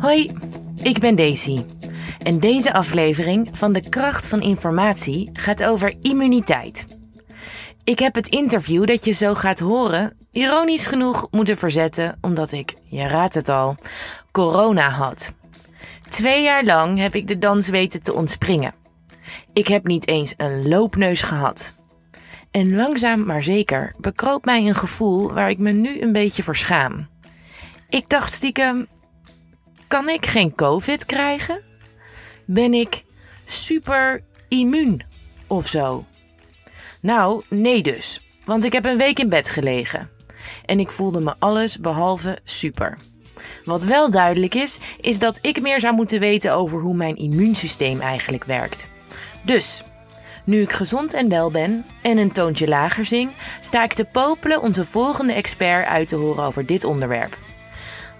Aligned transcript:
Hoi, 0.00 0.32
ik 0.76 0.98
ben 0.98 1.16
Daisy. 1.16 1.64
En 2.22 2.40
deze 2.40 2.72
aflevering 2.72 3.48
van 3.52 3.72
De 3.72 3.88
Kracht 3.88 4.28
van 4.28 4.40
Informatie 4.40 5.30
gaat 5.32 5.64
over 5.64 5.94
immuniteit. 6.02 6.86
Ik 7.84 7.98
heb 7.98 8.14
het 8.14 8.28
interview 8.28 8.86
dat 8.86 9.04
je 9.04 9.12
zo 9.12 9.34
gaat 9.34 9.58
horen, 9.58 10.16
ironisch 10.32 10.86
genoeg 10.86 11.26
moeten 11.30 11.58
verzetten, 11.58 12.18
omdat 12.20 12.52
ik, 12.52 12.74
je 12.82 13.06
raadt 13.06 13.34
het 13.34 13.48
al, 13.48 13.76
corona 14.30 14.90
had. 14.90 15.34
Twee 16.08 16.42
jaar 16.42 16.64
lang 16.64 16.98
heb 16.98 17.14
ik 17.14 17.26
de 17.26 17.38
dans 17.38 17.68
weten 17.68 18.02
te 18.02 18.14
ontspringen. 18.14 18.74
Ik 19.52 19.68
heb 19.68 19.86
niet 19.86 20.08
eens 20.08 20.34
een 20.36 20.68
loopneus 20.68 21.22
gehad. 21.22 21.74
En 22.50 22.74
langzaam 22.74 23.24
maar 23.24 23.42
zeker 23.42 23.94
bekroop 23.98 24.44
mij 24.44 24.66
een 24.66 24.74
gevoel 24.74 25.32
waar 25.32 25.50
ik 25.50 25.58
me 25.58 25.70
nu 25.70 26.00
een 26.00 26.12
beetje 26.12 26.42
voor 26.42 26.56
schaam. 26.56 27.08
Ik 27.88 28.08
dacht 28.08 28.32
stiekem, 28.32 28.86
kan 29.90 30.08
ik 30.08 30.26
geen 30.26 30.54
COVID 30.54 31.06
krijgen? 31.06 31.60
Ben 32.44 32.74
ik 32.74 33.04
super 33.44 34.22
immuun 34.48 35.02
of 35.46 35.66
zo? 35.66 36.04
Nou, 37.00 37.42
nee 37.48 37.82
dus, 37.82 38.30
want 38.44 38.64
ik 38.64 38.72
heb 38.72 38.84
een 38.84 38.96
week 38.96 39.18
in 39.18 39.28
bed 39.28 39.50
gelegen. 39.50 40.10
En 40.64 40.80
ik 40.80 40.90
voelde 40.90 41.20
me 41.20 41.34
alles 41.38 41.78
behalve 41.78 42.38
super. 42.44 42.98
Wat 43.64 43.84
wel 43.84 44.10
duidelijk 44.10 44.54
is, 44.54 44.78
is 45.00 45.18
dat 45.18 45.38
ik 45.42 45.60
meer 45.60 45.80
zou 45.80 45.94
moeten 45.94 46.20
weten 46.20 46.52
over 46.52 46.80
hoe 46.80 46.94
mijn 46.94 47.16
immuunsysteem 47.16 48.00
eigenlijk 48.00 48.44
werkt. 48.44 48.88
Dus, 49.44 49.82
nu 50.44 50.60
ik 50.60 50.72
gezond 50.72 51.12
en 51.12 51.28
wel 51.28 51.50
ben 51.50 51.84
en 52.02 52.18
een 52.18 52.32
toontje 52.32 52.68
lager 52.68 53.04
zing, 53.04 53.30
sta 53.60 53.84
ik 53.84 53.92
te 53.92 54.04
popelen 54.04 54.62
onze 54.62 54.84
volgende 54.84 55.32
expert 55.32 55.86
uit 55.86 56.08
te 56.08 56.16
horen 56.16 56.44
over 56.44 56.66
dit 56.66 56.84
onderwerp. 56.84 57.36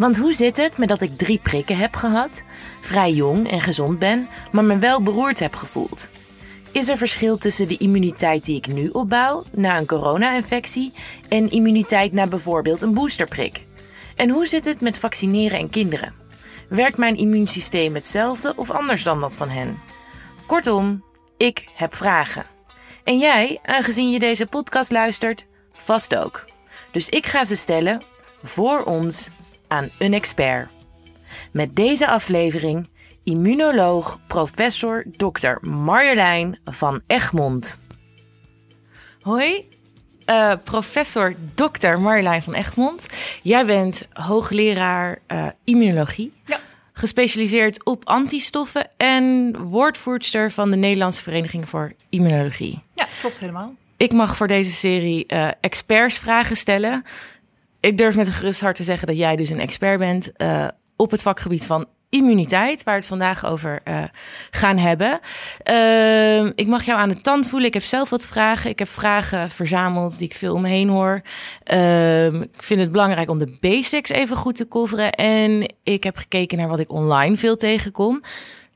Want 0.00 0.16
hoe 0.16 0.32
zit 0.32 0.56
het 0.56 0.78
met 0.78 0.88
dat 0.88 1.00
ik 1.00 1.18
drie 1.18 1.38
prikken 1.38 1.76
heb 1.76 1.96
gehad, 1.96 2.42
vrij 2.80 3.10
jong 3.10 3.50
en 3.50 3.60
gezond 3.60 3.98
ben, 3.98 4.28
maar 4.52 4.64
me 4.64 4.78
wel 4.78 5.02
beroerd 5.02 5.38
heb 5.38 5.56
gevoeld? 5.56 6.08
Is 6.72 6.88
er 6.88 6.96
verschil 6.96 7.36
tussen 7.36 7.68
de 7.68 7.76
immuniteit 7.76 8.44
die 8.44 8.56
ik 8.56 8.66
nu 8.66 8.88
opbouw 8.88 9.44
na 9.52 9.78
een 9.78 9.86
corona-infectie 9.86 10.92
en 11.28 11.50
immuniteit 11.50 12.12
na 12.12 12.26
bijvoorbeeld 12.26 12.80
een 12.80 12.94
boosterprik? 12.94 13.66
En 14.16 14.30
hoe 14.30 14.46
zit 14.46 14.64
het 14.64 14.80
met 14.80 14.98
vaccineren 14.98 15.58
en 15.58 15.70
kinderen? 15.70 16.14
Werkt 16.68 16.96
mijn 16.96 17.16
immuunsysteem 17.16 17.94
hetzelfde 17.94 18.52
of 18.56 18.70
anders 18.70 19.02
dan 19.02 19.20
dat 19.20 19.36
van 19.36 19.48
hen? 19.48 19.78
Kortom, 20.46 21.04
ik 21.36 21.64
heb 21.74 21.94
vragen. 21.94 22.46
En 23.04 23.18
jij, 23.18 23.60
aangezien 23.64 24.10
je 24.10 24.18
deze 24.18 24.46
podcast 24.46 24.90
luistert, 24.90 25.46
vast 25.72 26.16
ook. 26.16 26.44
Dus 26.92 27.08
ik 27.08 27.26
ga 27.26 27.44
ze 27.44 27.56
stellen 27.56 28.02
voor 28.42 28.84
ons 28.84 29.28
aan 29.70 29.90
een 29.98 30.14
expert. 30.14 30.68
Met 31.52 31.76
deze 31.76 32.08
aflevering 32.08 32.90
immunoloog 33.24 34.20
professor 34.26 35.04
Dr. 35.16 35.66
Marjolein 35.66 36.58
van 36.64 37.02
Egmond. 37.06 37.80
Hoi, 39.20 39.68
uh, 40.26 40.52
professor 40.64 41.34
Dr. 41.54 41.98
Marjolein 41.98 42.42
van 42.42 42.54
Egmond. 42.54 43.06
Jij 43.42 43.66
bent 43.66 44.08
hoogleraar 44.12 45.18
uh, 45.28 45.46
immunologie. 45.64 46.32
Ja. 46.46 46.60
Gespecialiseerd 46.92 47.84
op 47.84 48.04
antistoffen 48.04 48.90
en 48.96 49.56
woordvoerster 49.58 50.52
van 50.52 50.70
de 50.70 50.76
Nederlandse 50.76 51.22
Vereniging 51.22 51.68
voor 51.68 51.92
Immunologie. 52.08 52.82
Ja, 52.94 53.06
klopt 53.20 53.38
helemaal. 53.38 53.74
Ik 53.96 54.12
mag 54.12 54.36
voor 54.36 54.46
deze 54.46 54.70
serie 54.70 55.24
uh, 55.28 55.48
expertsvragen 55.60 56.56
stellen. 56.56 57.04
Ik 57.80 57.98
durf 57.98 58.16
met 58.16 58.26
een 58.26 58.32
gerust 58.32 58.60
hart 58.60 58.76
te 58.76 58.82
zeggen 58.82 59.06
dat 59.06 59.16
jij 59.16 59.36
dus 59.36 59.50
een 59.50 59.60
expert 59.60 59.98
bent 59.98 60.32
op 60.96 61.10
het 61.10 61.22
vakgebied 61.22 61.66
van 61.66 61.86
immuniteit, 62.10 62.82
waar 62.84 62.94
we 62.94 63.00
het 63.00 63.08
vandaag 63.08 63.46
over 63.46 63.80
uh, 63.84 64.02
gaan 64.50 64.78
hebben. 64.78 65.20
Uh, 65.70 66.44
ik 66.44 66.66
mag 66.66 66.84
jou 66.84 66.98
aan 66.98 67.08
de 67.08 67.20
tand 67.20 67.48
voelen. 67.48 67.68
Ik 67.68 67.74
heb 67.74 67.82
zelf 67.82 68.10
wat 68.10 68.26
vragen. 68.26 68.70
Ik 68.70 68.78
heb 68.78 68.88
vragen 68.88 69.50
verzameld 69.50 70.18
die 70.18 70.28
ik 70.28 70.34
veel 70.34 70.54
om 70.54 70.62
me 70.62 70.68
heen 70.68 70.88
hoor. 70.88 71.20
Uh, 71.72 72.26
ik 72.26 72.62
vind 72.62 72.80
het 72.80 72.92
belangrijk 72.92 73.30
om 73.30 73.38
de 73.38 73.56
basics 73.60 74.10
even 74.10 74.36
goed 74.36 74.56
te 74.56 74.68
coveren. 74.68 75.12
En 75.12 75.74
ik 75.82 76.04
heb 76.04 76.16
gekeken 76.16 76.58
naar 76.58 76.68
wat 76.68 76.80
ik 76.80 76.92
online 76.92 77.36
veel 77.36 77.56
tegenkom. 77.56 78.22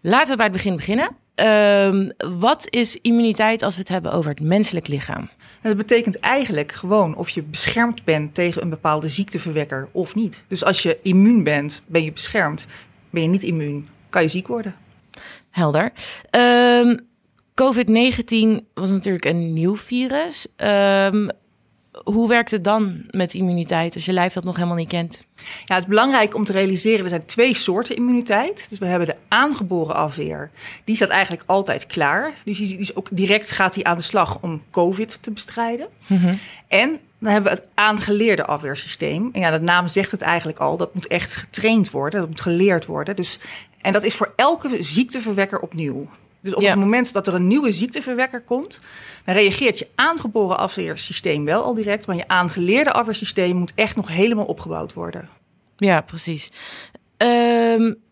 Laten 0.00 0.30
we 0.30 0.36
bij 0.36 0.46
het 0.46 0.54
begin 0.54 0.76
beginnen. 0.76 1.23
Ehm, 1.34 2.10
wat 2.38 2.66
is 2.70 2.98
immuniteit 3.00 3.62
als 3.62 3.74
we 3.74 3.80
het 3.80 3.88
hebben 3.88 4.12
over 4.12 4.30
het 4.30 4.40
menselijk 4.40 4.88
lichaam? 4.88 5.28
Dat 5.62 5.76
betekent 5.76 6.20
eigenlijk 6.20 6.72
gewoon 6.72 7.16
of 7.16 7.28
je 7.28 7.42
beschermd 7.42 8.04
bent 8.04 8.34
tegen 8.34 8.62
een 8.62 8.70
bepaalde 8.70 9.08
ziekteverwekker 9.08 9.88
of 9.92 10.14
niet. 10.14 10.44
Dus 10.48 10.64
als 10.64 10.82
je 10.82 10.98
immuun 11.02 11.44
bent, 11.44 11.82
ben 11.86 12.02
je 12.02 12.12
beschermd. 12.12 12.66
Ben 13.10 13.22
je 13.22 13.28
niet 13.28 13.42
immuun, 13.42 13.88
kan 14.08 14.22
je 14.22 14.28
ziek 14.28 14.46
worden. 14.46 14.74
Helder. 15.50 15.92
Um, 16.30 17.00
COVID-19 17.54 18.66
was 18.74 18.90
natuurlijk 18.90 19.24
een 19.24 19.52
nieuw 19.52 19.76
virus. 19.76 20.46
Um, 20.56 21.30
hoe 22.04 22.28
werkt 22.28 22.50
het 22.50 22.64
dan 22.64 23.04
met 23.10 23.34
immuniteit 23.34 23.94
als 23.94 24.04
je 24.04 24.12
lijf 24.12 24.32
dat 24.32 24.44
nog 24.44 24.56
helemaal 24.56 24.76
niet 24.76 24.88
kent? 24.88 25.24
Ja, 25.64 25.74
het 25.74 25.82
is 25.82 25.88
belangrijk 25.88 26.34
om 26.34 26.44
te 26.44 26.52
realiseren, 26.52 27.02
er 27.02 27.08
zijn 27.08 27.24
twee 27.24 27.54
soorten 27.54 27.96
immuniteit. 27.96 28.66
Dus 28.68 28.78
we 28.78 28.86
hebben 28.86 29.08
de 29.08 29.16
aangeboren 29.28 29.94
afweer. 29.94 30.50
Die 30.84 30.96
staat 30.96 31.08
eigenlijk 31.08 31.42
altijd 31.46 31.86
klaar. 31.86 32.32
Dus 32.44 32.58
die 32.58 32.78
is 32.78 32.96
ook 32.96 33.08
direct 33.10 33.50
gaat 33.50 33.74
die 33.74 33.86
aan 33.86 33.96
de 33.96 34.02
slag 34.02 34.38
om 34.40 34.62
COVID 34.70 35.18
te 35.20 35.30
bestrijden. 35.30 35.88
Mm 36.06 36.18
-hmm. 36.18 36.38
En 36.68 37.00
dan 37.18 37.32
hebben 37.32 37.52
we 37.52 37.58
het 37.58 37.68
aangeleerde 37.74 38.44
afweersysteem. 38.44 39.28
En 39.32 39.40
ja, 39.40 39.50
de 39.50 39.64
naam 39.64 39.88
zegt 39.88 40.10
het 40.10 40.22
eigenlijk 40.22 40.58
al. 40.58 40.76
Dat 40.76 40.94
moet 40.94 41.06
echt 41.06 41.36
getraind 41.36 41.90
worden, 41.90 42.20
dat 42.20 42.28
moet 42.28 42.40
geleerd 42.40 42.86
worden. 42.86 43.16
Dus, 43.16 43.38
en 43.80 43.92
dat 43.92 44.02
is 44.02 44.14
voor 44.14 44.32
elke 44.36 44.82
ziekteverwekker 44.82 45.60
opnieuw. 45.60 46.08
Dus 46.44 46.54
op 46.54 46.62
ja. 46.62 46.70
het 46.70 46.78
moment 46.78 47.12
dat 47.12 47.26
er 47.26 47.34
een 47.34 47.46
nieuwe 47.46 47.70
ziekteverwekker 47.70 48.40
komt, 48.40 48.80
dan 49.24 49.34
reageert 49.34 49.78
je 49.78 49.88
aangeboren 49.94 50.58
afweersysteem 50.58 51.44
wel 51.44 51.62
al 51.64 51.74
direct, 51.74 52.06
maar 52.06 52.16
je 52.16 52.28
aangeleerde 52.28 52.92
afweersysteem 52.92 53.56
moet 53.56 53.72
echt 53.74 53.96
nog 53.96 54.08
helemaal 54.08 54.44
opgebouwd 54.44 54.92
worden. 54.92 55.28
Ja, 55.76 56.00
precies. 56.00 56.50
Um, 57.16 58.02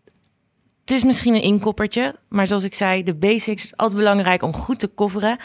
het 0.81 0.91
is 0.91 1.05
misschien 1.05 1.35
een 1.35 1.43
inkoppertje, 1.43 2.15
maar 2.29 2.47
zoals 2.47 2.65
ik 2.65 2.75
zei, 2.75 3.03
de 3.03 3.15
basics 3.15 3.65
is 3.65 3.77
altijd 3.77 3.99
belangrijk 3.99 4.43
om 4.43 4.53
goed 4.53 4.79
te 4.79 4.95
coveren. 4.95 5.37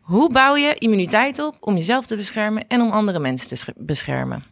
Hoe 0.00 0.32
bouw 0.32 0.56
je 0.56 0.74
immuniteit 0.74 1.38
op 1.38 1.56
om 1.60 1.74
jezelf 1.74 2.06
te 2.06 2.16
beschermen 2.16 2.64
en 2.68 2.80
om 2.80 2.90
andere 2.90 3.18
mensen 3.18 3.48
te 3.48 3.74
beschermen? 3.76 4.44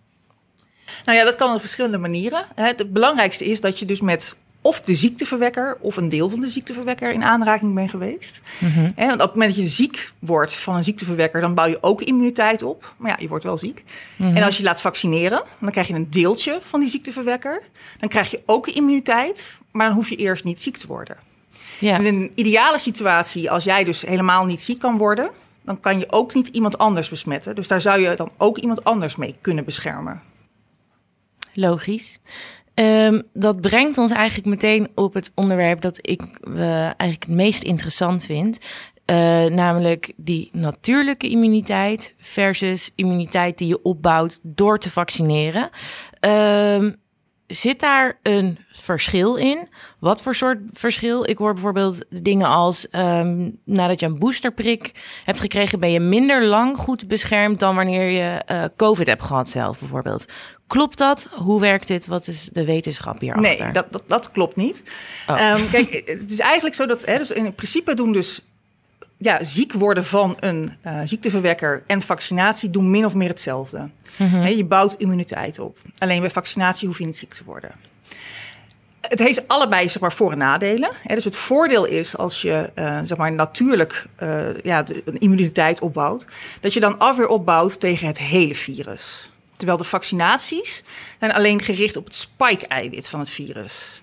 Nou 1.05 1.19
ja, 1.19 1.25
dat 1.25 1.37
kan 1.37 1.55
op 1.55 1.61
verschillende 1.61 1.99
manieren. 1.99 2.47
Het 2.55 2.93
belangrijkste 2.93 3.45
is 3.45 3.61
dat 3.61 3.79
je 3.79 3.85
dus 3.85 4.01
met 4.01 4.37
of 4.65 4.81
de 4.81 4.95
ziekteverwekker 4.95 5.77
of 5.81 5.97
een 5.97 6.09
deel 6.09 6.31
van 6.31 6.41
de 6.41 6.49
ziekteverwekker 6.49 7.13
in 7.13 7.23
aanraking 7.23 7.75
bent 7.75 7.91
geweest. 7.91 8.41
Mm 8.59 8.73
-hmm. 8.73 8.93
want 8.97 9.13
op 9.13 9.19
het 9.19 9.33
moment 9.33 9.55
dat 9.55 9.65
je 9.65 9.71
ziek 9.71 10.13
wordt 10.19 10.55
van 10.55 10.77
een 10.77 10.85
ziekteverwekker, 10.85 11.41
dan 11.41 11.55
bouw 11.55 11.67
je 11.67 11.79
ook 11.81 12.03
immuniteit 12.03 12.63
op. 12.63 12.95
Maar 12.97 13.11
ja, 13.11 13.17
je 13.21 13.29
wordt 13.29 13.45
wel 13.45 13.59
ziek. 13.59 13.85
Mm 14.17 14.27
-hmm. 14.27 14.37
En 14.37 14.43
als 14.43 14.57
je 14.57 14.63
laat 14.63 14.81
vaccineren, 14.81 15.43
dan 15.59 15.71
krijg 15.71 15.87
je 15.87 15.95
een 15.95 16.11
deeltje 16.11 16.59
van 16.63 16.81
die 16.81 16.89
ziekteverwekker. 16.89 17.63
Dan 17.99 18.09
krijg 18.09 18.31
je 18.31 18.43
ook 18.47 18.69
immuniteit, 18.69 19.59
maar 19.71 19.87
dan 19.87 19.95
hoef 19.95 20.09
je 20.09 20.17
eerst 20.17 20.45
niet 20.45 20.63
ziek 20.63 20.77
te 20.77 20.87
worden. 20.87 21.17
Ja. 21.79 21.99
In 21.99 22.07
een 22.07 22.33
ideale 22.35 22.79
situatie, 22.79 23.51
als 23.51 23.65
jij 23.65 23.85
dus 23.85 24.03
helemaal 24.03 24.45
niet 24.45 24.63
ziek 24.63 24.79
kan 24.79 24.97
worden, 24.97 25.31
dan 25.63 25.81
kan 25.81 25.99
je 25.99 26.13
ook 26.13 26.35
niet 26.35 26.47
iemand 26.49 26.79
anders 26.79 27.09
besmetten. 27.09 27.55
Dus 27.55 27.69
daar 27.69 27.81
zou 27.81 28.01
je 28.01 28.15
dan 28.17 28.31
ook 28.39 28.59
iemand 28.59 28.85
anders 28.85 29.17
mee 29.17 29.35
kunnen 29.41 29.65
beschermen. 29.65 30.23
Logisch. 31.53 32.19
Um, 32.75 33.23
dat 33.33 33.61
brengt 33.61 33.99
ons 33.99 34.13
eigenlijk 34.13 34.49
meteen 34.49 34.89
op 34.95 35.15
het 35.15 35.33
onderwerp 35.35 35.81
dat 35.81 35.99
ik 36.01 36.23
uh, 36.49 36.83
eigenlijk 36.83 37.25
het 37.25 37.29
meest 37.29 37.63
interessant 37.63 38.25
vind. 38.25 38.59
Uh, 39.11 39.45
namelijk 39.45 40.13
die 40.17 40.49
natuurlijke 40.53 41.29
immuniteit 41.29 42.15
versus 42.19 42.93
immuniteit 42.95 43.59
die 43.59 43.69
je 43.69 43.83
opbouwt 43.83 44.41
door 44.43 44.79
te 44.79 44.91
vaccineren. 44.91 45.71
Um, 46.21 47.03
Zit 47.55 47.81
daar 47.81 48.19
een 48.23 48.59
verschil 48.73 49.35
in? 49.35 49.69
Wat 49.99 50.23
voor 50.23 50.35
soort 50.35 50.59
verschil? 50.73 51.29
Ik 51.29 51.39
hoor 51.39 51.53
bijvoorbeeld 51.53 52.05
dingen 52.09 52.47
als 52.47 52.87
um, 52.93 53.61
nadat 53.65 54.01
je 54.01 54.07
een 54.07 54.19
boosterprik 54.19 54.93
hebt 55.25 55.41
gekregen, 55.41 55.79
ben 55.79 55.91
je 55.91 56.01
minder 56.01 56.45
lang 56.45 56.77
goed 56.77 57.09
beschermd 57.09 57.61
dan 57.61 57.77
wanneer 57.77 58.09
je 58.09 58.43
uh, 58.51 58.65
COVID 58.77 59.07
hebt 59.07 59.23
gehad 59.23 59.49
zelf 59.49 59.79
bijvoorbeeld. 59.79 60.25
Klopt 60.67 60.99
dat? 60.99 61.29
Hoe 61.33 61.61
werkt 61.61 61.89
dit? 61.89 62.07
Wat 62.07 62.27
is 62.27 62.49
de 62.53 62.65
wetenschap 62.65 63.21
hierachter? 63.21 63.65
Nee, 63.65 63.73
dat, 63.73 63.93
dat, 63.93 64.03
dat 64.07 64.31
klopt 64.31 64.57
niet. 64.57 64.83
Oh. 65.29 65.53
Um, 65.53 65.71
kijk, 65.71 66.03
het 66.05 66.31
is 66.31 66.39
eigenlijk 66.39 66.75
zo 66.75 66.87
dat 66.87 67.07
hè, 67.07 67.19
dus 67.19 67.31
in 67.31 67.55
principe 67.55 67.95
doen 67.95 68.13
dus 68.13 68.41
ja, 69.25 69.45
ziek 69.45 69.73
worden 69.73 70.05
van 70.05 70.37
een 70.41 70.73
uh, 70.87 71.01
ziekteverwekker 71.05 71.83
en 71.87 72.01
vaccinatie 72.01 72.71
doen 72.71 72.91
min 72.91 73.05
of 73.05 73.15
meer 73.15 73.29
hetzelfde. 73.29 73.91
Mm 74.17 74.29
-hmm. 74.29 74.43
je 74.43 74.65
bouwt 74.65 74.95
immuniteit 74.99 75.59
op. 75.59 75.79
Alleen 75.99 76.21
bij 76.21 76.31
vaccinatie 76.31 76.89
hoef 76.89 76.99
je 76.99 77.05
niet 77.05 77.19
ziek 77.19 77.35
te 77.35 77.45
worden. 77.45 77.71
Het 79.01 79.19
heeft 79.19 79.49
allebei 79.49 79.89
zeg 79.89 80.01
maar, 80.01 80.13
voor- 80.13 80.33
en 80.33 80.39
nadelen. 80.39 80.91
Dus 81.07 81.25
het 81.25 81.37
voordeel 81.37 81.85
is 81.85 82.17
als 82.17 82.43
je 82.43 82.71
uh, 82.75 83.01
zeg 83.03 83.19
maar, 83.19 83.33
natuurlijk 83.33 84.07
uh, 84.23 84.61
ja, 84.63 84.83
de, 84.83 85.03
een 85.05 85.19
immuniteit 85.19 85.81
opbouwt, 85.81 86.27
dat 86.61 86.73
je 86.73 86.81
dan 86.81 86.99
afweer 86.99 87.29
opbouwt 87.29 87.81
tegen 87.81 88.07
het 88.07 88.19
hele 88.19 88.55
virus. 88.55 89.31
Terwijl 89.57 89.79
de 89.79 89.85
vaccinaties 89.85 90.83
zijn 91.19 91.33
alleen 91.33 91.63
gericht 91.63 91.97
op 91.97 92.05
het 92.05 92.15
spike-eiwit 92.15 93.09
van 93.09 93.21
het 93.21 93.31
virus. 93.31 94.03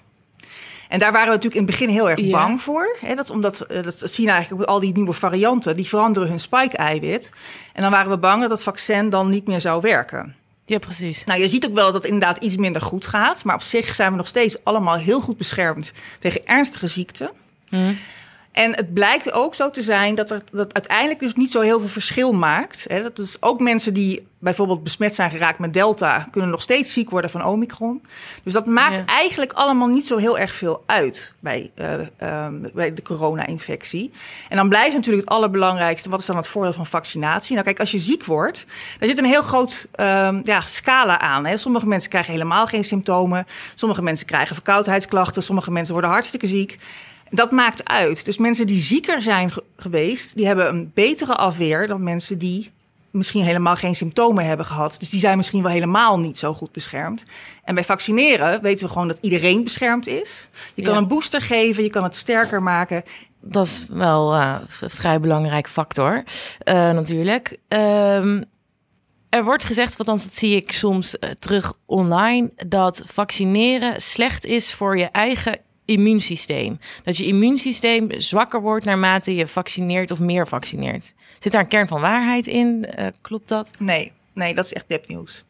En 0.91 0.99
daar 0.99 1.11
waren 1.11 1.27
we 1.27 1.33
natuurlijk 1.33 1.61
in 1.61 1.67
het 1.67 1.71
begin 1.71 1.89
heel 1.89 2.09
erg 2.09 2.29
bang 2.29 2.61
voor. 2.61 2.97
Hè? 2.99 3.15
Dat, 3.15 3.29
omdat, 3.29 3.61
eh, 3.61 3.83
dat 3.83 4.01
zien 4.03 4.29
eigenlijk 4.29 4.69
al 4.69 4.79
die 4.79 4.93
nieuwe 4.93 5.13
varianten, 5.13 5.75
die 5.75 5.87
veranderen 5.87 6.29
hun 6.29 6.39
spike-eiwit. 6.39 7.29
En 7.73 7.81
dan 7.81 7.91
waren 7.91 8.11
we 8.11 8.17
bang 8.17 8.41
dat 8.41 8.49
het 8.49 8.63
vaccin 8.63 9.09
dan 9.09 9.29
niet 9.29 9.47
meer 9.47 9.61
zou 9.61 9.81
werken. 9.81 10.35
Ja, 10.65 10.79
precies. 10.79 11.23
Nou, 11.23 11.39
je 11.39 11.47
ziet 11.47 11.65
ook 11.65 11.73
wel 11.73 11.85
dat 11.85 11.93
het 11.93 12.05
inderdaad 12.05 12.43
iets 12.43 12.55
minder 12.55 12.81
goed 12.81 13.05
gaat. 13.05 13.43
Maar 13.43 13.55
op 13.55 13.61
zich 13.61 13.95
zijn 13.95 14.11
we 14.11 14.17
nog 14.17 14.27
steeds 14.27 14.63
allemaal 14.63 14.95
heel 14.95 15.19
goed 15.19 15.37
beschermd 15.37 15.91
tegen 16.19 16.45
ernstige 16.45 16.87
ziekten. 16.87 17.31
Mm. 17.69 17.97
En 18.51 18.75
het 18.75 18.93
blijkt 18.93 19.31
ook 19.31 19.55
zo 19.55 19.69
te 19.69 19.81
zijn 19.81 20.15
dat 20.15 20.31
er 20.31 20.41
dat 20.51 20.73
uiteindelijk 20.73 21.19
dus 21.19 21.33
niet 21.33 21.51
zo 21.51 21.61
heel 21.61 21.79
veel 21.79 21.89
verschil 21.89 22.33
maakt. 22.33 22.85
Hè. 22.87 23.01
Dat 23.01 23.19
is 23.19 23.37
ook 23.39 23.59
mensen 23.59 23.93
die 23.93 24.27
bijvoorbeeld 24.39 24.83
besmet 24.83 25.15
zijn 25.15 25.29
geraakt 25.29 25.59
met 25.59 25.73
Delta, 25.73 26.27
kunnen 26.31 26.49
nog 26.49 26.61
steeds 26.61 26.93
ziek 26.93 27.09
worden 27.09 27.29
van 27.29 27.45
Omicron. 27.45 28.01
Dus 28.43 28.53
dat 28.53 28.65
maakt 28.65 29.05
eigenlijk 29.05 29.51
allemaal 29.51 29.87
niet 29.87 30.07
zo 30.07 30.17
heel 30.17 30.37
erg 30.37 30.53
veel 30.53 30.83
uit 30.85 31.33
bij, 31.39 31.71
uh, 31.75 32.47
bij 32.73 32.93
de 32.93 33.01
corona-infectie. 33.01 34.11
En 34.49 34.55
dan 34.55 34.69
blijft 34.69 34.95
natuurlijk 34.95 35.23
het 35.23 35.33
allerbelangrijkste: 35.33 36.09
wat 36.09 36.19
is 36.19 36.25
dan 36.25 36.35
het 36.35 36.47
voordeel 36.47 36.73
van 36.73 36.85
vaccinatie? 36.85 37.53
Nou, 37.53 37.65
kijk, 37.65 37.79
als 37.79 37.91
je 37.91 37.99
ziek 37.99 38.25
wordt, 38.25 38.65
daar 38.99 39.09
zit 39.09 39.17
een 39.17 39.25
heel 39.25 39.41
groot 39.41 39.87
um, 39.95 40.41
ja, 40.43 40.61
scala 40.61 41.19
aan. 41.19 41.45
Hè. 41.45 41.57
Sommige 41.57 41.87
mensen 41.87 42.09
krijgen 42.09 42.31
helemaal 42.31 42.67
geen 42.67 42.83
symptomen. 42.83 43.47
Sommige 43.75 44.01
mensen 44.01 44.27
krijgen 44.27 44.55
verkoudheidsklachten. 44.55 45.43
Sommige 45.43 45.71
mensen 45.71 45.93
worden 45.93 46.11
hartstikke 46.11 46.47
ziek. 46.47 46.79
Dat 47.31 47.51
maakt 47.51 47.87
uit. 47.87 48.25
Dus 48.25 48.37
mensen 48.37 48.67
die 48.67 48.77
zieker 48.77 49.21
zijn 49.21 49.51
geweest, 49.77 50.35
die 50.35 50.45
hebben 50.45 50.67
een 50.67 50.91
betere 50.93 51.35
afweer 51.35 51.87
dan 51.87 52.03
mensen 52.03 52.37
die 52.37 52.71
misschien 53.11 53.43
helemaal 53.43 53.75
geen 53.75 53.95
symptomen 53.95 54.45
hebben 54.45 54.65
gehad. 54.65 54.95
Dus 54.99 55.09
die 55.09 55.19
zijn 55.19 55.37
misschien 55.37 55.63
wel 55.63 55.71
helemaal 55.71 56.19
niet 56.19 56.37
zo 56.37 56.53
goed 56.53 56.71
beschermd. 56.71 57.23
En 57.63 57.75
bij 57.75 57.83
vaccineren 57.83 58.61
weten 58.61 58.85
we 58.85 58.91
gewoon 58.91 59.07
dat 59.07 59.17
iedereen 59.21 59.63
beschermd 59.63 60.07
is. 60.07 60.47
Je 60.73 60.81
kan 60.81 60.97
een 60.97 61.07
booster 61.07 61.41
geven, 61.41 61.83
je 61.83 61.89
kan 61.89 62.03
het 62.03 62.15
sterker 62.15 62.63
maken. 62.63 63.03
Dat 63.41 63.65
is 63.65 63.85
wel 63.89 64.35
uh, 64.35 64.57
een 64.81 64.89
vrij 64.89 65.19
belangrijk 65.19 65.69
factor, 65.69 66.15
uh, 66.15 66.73
natuurlijk. 66.73 67.57
Um, 67.67 68.43
er 69.29 69.43
wordt 69.43 69.65
gezegd, 69.65 69.99
althans 69.99 70.23
dat 70.23 70.35
zie 70.35 70.55
ik 70.55 70.71
soms 70.71 71.15
uh, 71.19 71.29
terug 71.39 71.73
online, 71.85 72.51
dat 72.67 73.03
vaccineren 73.05 74.01
slecht 74.01 74.45
is 74.45 74.73
voor 74.73 74.97
je 74.97 75.05
eigen 75.05 75.59
immuunsysteem. 75.91 76.79
Dat 77.03 77.17
je 77.17 77.25
immuunsysteem 77.25 78.09
zwakker 78.17 78.61
wordt 78.61 78.85
naarmate 78.85 79.35
je 79.35 79.47
vaccineert 79.47 80.11
of 80.11 80.19
meer 80.19 80.47
vaccineert. 80.47 81.13
Zit 81.39 81.51
daar 81.51 81.61
een 81.61 81.67
kern 81.67 81.87
van 81.87 82.01
waarheid 82.01 82.47
in? 82.47 82.87
Uh, 82.99 83.07
klopt 83.21 83.47
dat? 83.47 83.71
Nee, 83.79 84.11
nee, 84.33 84.53
dat 84.53 84.65
is 84.65 84.73
echt 84.73 84.85
nepnieuws. 84.87 85.45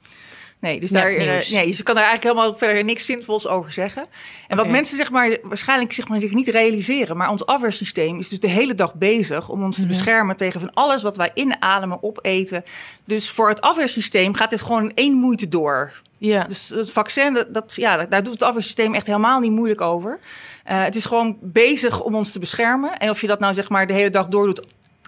Nee, 0.62 0.80
dus 0.80 0.90
daar, 0.90 1.12
uh, 1.12 1.50
nee, 1.50 1.68
je 1.68 1.84
kan 1.84 1.96
daar 1.96 2.04
eigenlijk 2.04 2.24
helemaal 2.24 2.56
verder 2.56 2.84
niks 2.84 3.06
zinvols 3.06 3.48
over 3.48 3.72
zeggen. 3.72 4.06
En 4.48 4.58
wat 4.58 4.68
mensen 4.68 4.98
zeg 4.98 5.12
maar, 5.12 5.38
waarschijnlijk 5.44 5.94
zeg 5.94 6.08
maar, 6.08 6.20
zich 6.20 6.34
niet 6.34 6.48
realiseren, 6.48 7.18
maar 7.18 7.30
ons 7.30 7.46
afweersysteem 7.46 8.20
is 8.20 8.30
dus 8.30 8.40
de 8.40 8.48
hele 8.48 8.74
dag 8.74 8.96
bezig 8.96 9.50
om 9.50 9.64
ons 9.64 9.76
te 9.76 9.88
beschermen 9.88 10.36
tegen 10.36 10.60
van 10.60 10.74
alles 10.74 11.04
wat 11.04 11.18
wij 11.18 11.32
inademen, 11.34 12.04
opeten. 12.04 12.64
Dus 13.06 13.30
voor 13.30 13.50
het 13.50 13.62
afweersysteem 13.62 14.34
gaat 14.34 14.50
dit 14.50 14.62
gewoon 14.62 14.84
in 14.84 14.96
één 14.96 15.14
moeite 15.14 15.48
door. 15.48 16.02
Ja. 16.18 16.44
Dus 16.44 16.70
het 16.70 16.92
vaccin, 16.92 17.46
dat, 17.50 17.76
ja, 17.76 18.06
daar 18.06 18.24
doet 18.24 18.34
het 18.34 18.44
afweersysteem 18.44 18.94
echt 18.94 19.08
helemaal 19.08 19.40
niet 19.40 19.52
moeilijk 19.52 19.82
over. 19.82 20.20
Uh, 20.72 20.84
het 20.84 20.96
is 20.96 21.06
gewoon 21.06 21.38
bezig 21.42 22.02
om 22.02 22.16
ons 22.16 22.32
te 22.32 22.40
beschermen. 22.40 22.98
En 22.98 23.10
of 23.10 23.22
je 23.22 23.28
dat 23.28 23.40
nou 23.40 23.54
zeg 23.54 23.70
maar 23.70 23.88
de 23.88 23.94
hele 23.94 24.10
dag 24.10 24.28
door 24.28 24.46
doet 24.46 24.60
eh, 24.60 24.66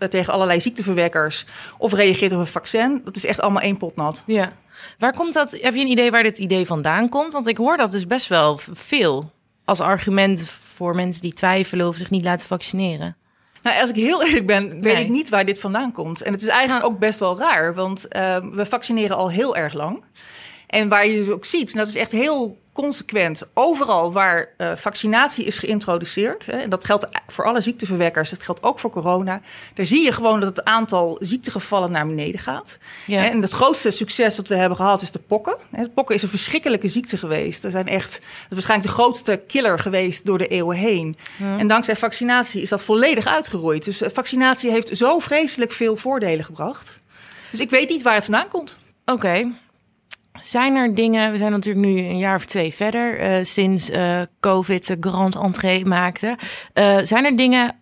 tegen 0.09 0.33
allerlei 0.33 0.61
ziekteverwekkers 0.61 1.45
of 1.77 1.93
reageert 1.93 2.31
op 2.31 2.39
een 2.39 2.45
vaccin, 2.45 3.01
dat 3.03 3.15
is 3.15 3.25
echt 3.25 3.41
allemaal 3.41 3.61
één 3.61 3.77
pot 3.77 3.95
nat. 3.95 4.23
Ja. 4.25 4.53
Waar 4.97 5.15
komt 5.15 5.33
dat? 5.33 5.51
Heb 5.51 5.75
je 5.75 5.81
een 5.81 5.87
idee 5.87 6.11
waar 6.11 6.23
dit 6.23 6.37
idee 6.37 6.65
vandaan 6.65 7.09
komt? 7.09 7.33
Want 7.33 7.47
ik 7.47 7.57
hoor 7.57 7.77
dat 7.77 7.91
dus 7.91 8.07
best 8.07 8.27
wel 8.27 8.59
veel 8.71 9.31
als 9.65 9.79
argument 9.79 10.49
voor 10.49 10.95
mensen 10.95 11.21
die 11.21 11.33
twijfelen 11.33 11.87
of 11.87 11.95
zich 11.95 12.09
niet 12.09 12.23
laten 12.23 12.47
vaccineren. 12.47 13.15
Nou, 13.63 13.79
als 13.79 13.89
ik 13.89 13.95
heel 13.95 14.23
eerlijk 14.23 14.45
ben, 14.45 14.81
weet 14.81 14.99
ik 14.99 15.09
niet 15.09 15.29
waar 15.29 15.45
dit 15.45 15.59
vandaan 15.59 15.91
komt. 15.91 16.21
En 16.21 16.31
het 16.31 16.41
is 16.41 16.47
eigenlijk 16.47 16.81
nou. 16.81 16.93
ook 16.93 16.99
best 16.99 17.19
wel 17.19 17.37
raar, 17.37 17.73
want 17.73 18.05
uh, 18.09 18.37
we 18.51 18.65
vaccineren 18.65 19.17
al 19.17 19.31
heel 19.31 19.55
erg 19.55 19.73
lang. 19.73 20.03
En 20.67 20.89
waar 20.89 21.07
je 21.07 21.17
dus 21.17 21.29
ook 21.29 21.45
ziet, 21.45 21.71
en 21.71 21.77
dat 21.77 21.87
is 21.87 21.95
echt 21.95 22.11
heel 22.11 22.61
consequent 22.73 23.43
overal 23.53 24.11
waar 24.11 24.49
uh, 24.57 24.71
vaccinatie 24.75 25.45
is 25.45 25.59
geïntroduceerd. 25.59 26.45
Hè, 26.45 26.57
en 26.57 26.69
dat 26.69 26.85
geldt 26.85 27.07
voor 27.27 27.45
alle 27.45 27.61
ziekteverwekkers, 27.61 28.29
dat 28.29 28.43
geldt 28.43 28.63
ook 28.63 28.79
voor 28.79 28.89
corona. 28.89 29.41
Daar 29.73 29.85
zie 29.85 30.03
je 30.03 30.11
gewoon 30.11 30.39
dat 30.39 30.55
het 30.55 30.65
aantal 30.65 31.17
ziektegevallen 31.19 31.91
naar 31.91 32.07
beneden 32.07 32.39
gaat. 32.39 32.77
Ja. 33.05 33.29
En 33.29 33.41
het 33.41 33.51
grootste 33.51 33.91
succes 33.91 34.35
dat 34.35 34.47
we 34.47 34.55
hebben 34.55 34.77
gehad 34.77 35.01
is 35.01 35.11
de 35.11 35.19
pokken. 35.19 35.57
De 35.69 35.89
pokken 35.89 36.15
is 36.15 36.23
een 36.23 36.29
verschrikkelijke 36.29 36.87
ziekte 36.87 37.17
geweest. 37.17 37.63
Er 37.63 37.71
zijn 37.71 37.87
echt, 37.87 38.21
waarschijnlijk 38.49 38.89
de 38.89 38.95
grootste 38.95 39.43
killer 39.47 39.79
geweest 39.79 40.25
door 40.25 40.37
de 40.37 40.47
eeuwen 40.47 40.77
heen. 40.77 41.15
Ja. 41.37 41.57
En 41.57 41.67
dankzij 41.67 41.95
vaccinatie 41.95 42.61
is 42.61 42.69
dat 42.69 42.81
volledig 42.81 43.25
uitgeroeid. 43.25 43.83
Dus 43.83 44.01
vaccinatie 44.05 44.71
heeft 44.71 44.97
zo 44.97 45.19
vreselijk 45.19 45.71
veel 45.71 45.95
voordelen 45.95 46.45
gebracht. 46.45 47.01
Dus 47.51 47.59
ik 47.59 47.69
weet 47.69 47.89
niet 47.89 48.01
waar 48.01 48.15
het 48.15 48.23
vandaan 48.23 48.47
komt. 48.47 48.77
Oké. 49.05 49.51
Zijn 50.43 50.75
er 50.75 50.95
dingen, 50.95 51.31
we 51.31 51.37
zijn 51.37 51.51
natuurlijk 51.51 51.85
nu 51.85 51.99
een 51.99 52.17
jaar 52.17 52.35
of 52.35 52.45
twee 52.45 52.73
verder 52.73 53.37
uh, 53.37 53.43
sinds 53.43 53.89
uh, 53.89 54.21
COVID 54.39 54.87
de 54.87 54.97
grand 54.99 55.35
entree 55.35 55.85
maakte. 55.85 56.37
Uh, 56.73 56.97
zijn 57.03 57.25
er 57.25 57.37
dingen 57.37 57.75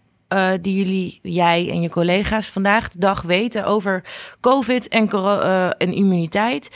die 0.61 0.75
jullie, 0.75 1.19
jij 1.21 1.69
en 1.69 1.81
je 1.81 1.89
collega's 1.89 2.47
vandaag 2.47 2.89
de 2.89 2.99
dag 2.99 3.21
weten 3.21 3.65
over 3.65 4.03
COVID 4.39 4.87
en, 4.87 5.09
en 5.77 5.93
immuniteit, 5.93 6.69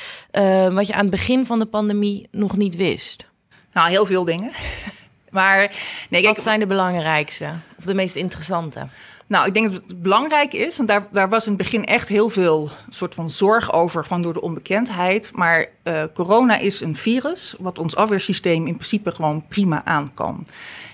wat 0.71 0.87
je 0.87 0.93
aan 0.93 1.01
het 1.01 1.09
begin 1.09 1.45
van 1.45 1.59
de 1.59 1.65
pandemie 1.65 2.27
nog 2.31 2.57
niet 2.57 2.75
wist? 2.75 3.25
Nou, 3.73 3.89
heel 3.89 4.05
veel 4.05 4.25
dingen. 4.25 4.51
maar 5.29 5.71
nee, 6.09 6.21
kijk, 6.21 6.35
wat 6.35 6.43
zijn 6.43 6.59
de 6.59 6.65
belangrijkste 6.65 7.53
of 7.77 7.85
de 7.85 7.93
meest 7.93 8.15
interessante? 8.15 8.88
Nou, 9.27 9.48
ik 9.48 9.54
denk 9.54 9.72
dat 9.72 9.81
het 9.88 10.01
belangrijk 10.01 10.54
is, 10.54 10.77
want 10.77 10.89
daar, 10.89 11.07
daar 11.12 11.30
was 11.30 11.45
in 11.45 11.54
het 11.54 11.62
begin 11.62 11.86
echt 11.86 12.07
heel 12.07 12.30
veel 12.30 12.69
soort 12.89 13.16
van 13.16 13.30
zorg 13.30 13.74
over, 13.74 14.06
van 14.06 14.22
door 14.22 14.33
de 14.33 14.42
onbekendheid. 14.42 15.31
Maar 15.33 15.66
uh, 15.83 16.04
corona 16.13 16.57
is 16.57 16.81
een 16.81 16.95
virus 16.95 17.56
wat 17.60 17.80
ons 17.80 17.95
afweersysteem 17.95 18.68
in 18.68 18.75
principe 18.75 19.12
gewoon 19.12 19.45
prima 19.48 19.86
aan 19.86 20.12
kan. 20.13 20.48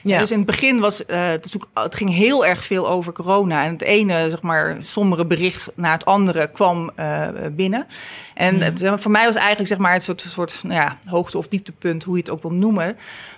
Ja. 0.03 0.19
Dus 0.19 0.31
in 0.31 0.37
het 0.37 0.45
begin 0.45 0.79
was 0.79 1.01
uh, 1.07 1.27
het, 1.27 1.57
het 1.73 1.95
ging 1.95 2.09
heel 2.09 2.45
erg 2.45 2.65
veel 2.65 2.89
over 2.89 3.13
corona. 3.13 3.63
En 3.65 3.71
het 3.71 3.81
ene, 3.81 4.29
zeg 4.29 4.41
maar, 4.41 4.77
sombere 4.79 5.25
bericht 5.25 5.71
na 5.75 5.91
het 5.91 6.05
andere 6.05 6.49
kwam 6.51 6.91
uh, 6.99 7.27
binnen. 7.51 7.85
En 8.33 8.55
mm. 8.55 8.61
het, 8.61 9.01
voor 9.01 9.11
mij 9.11 9.25
was 9.25 9.35
eigenlijk, 9.35 9.67
zeg 9.67 9.77
maar, 9.77 9.93
het 9.93 10.03
soort, 10.03 10.21
soort 10.21 10.59
nou 10.63 10.81
ja, 10.81 10.97
hoogte- 11.05 11.37
of 11.37 11.47
dieptepunt, 11.47 12.03
hoe 12.03 12.15
je 12.15 12.21
het 12.21 12.31
ook 12.31 12.41
wil 12.41 12.51
noemen. 12.51 12.89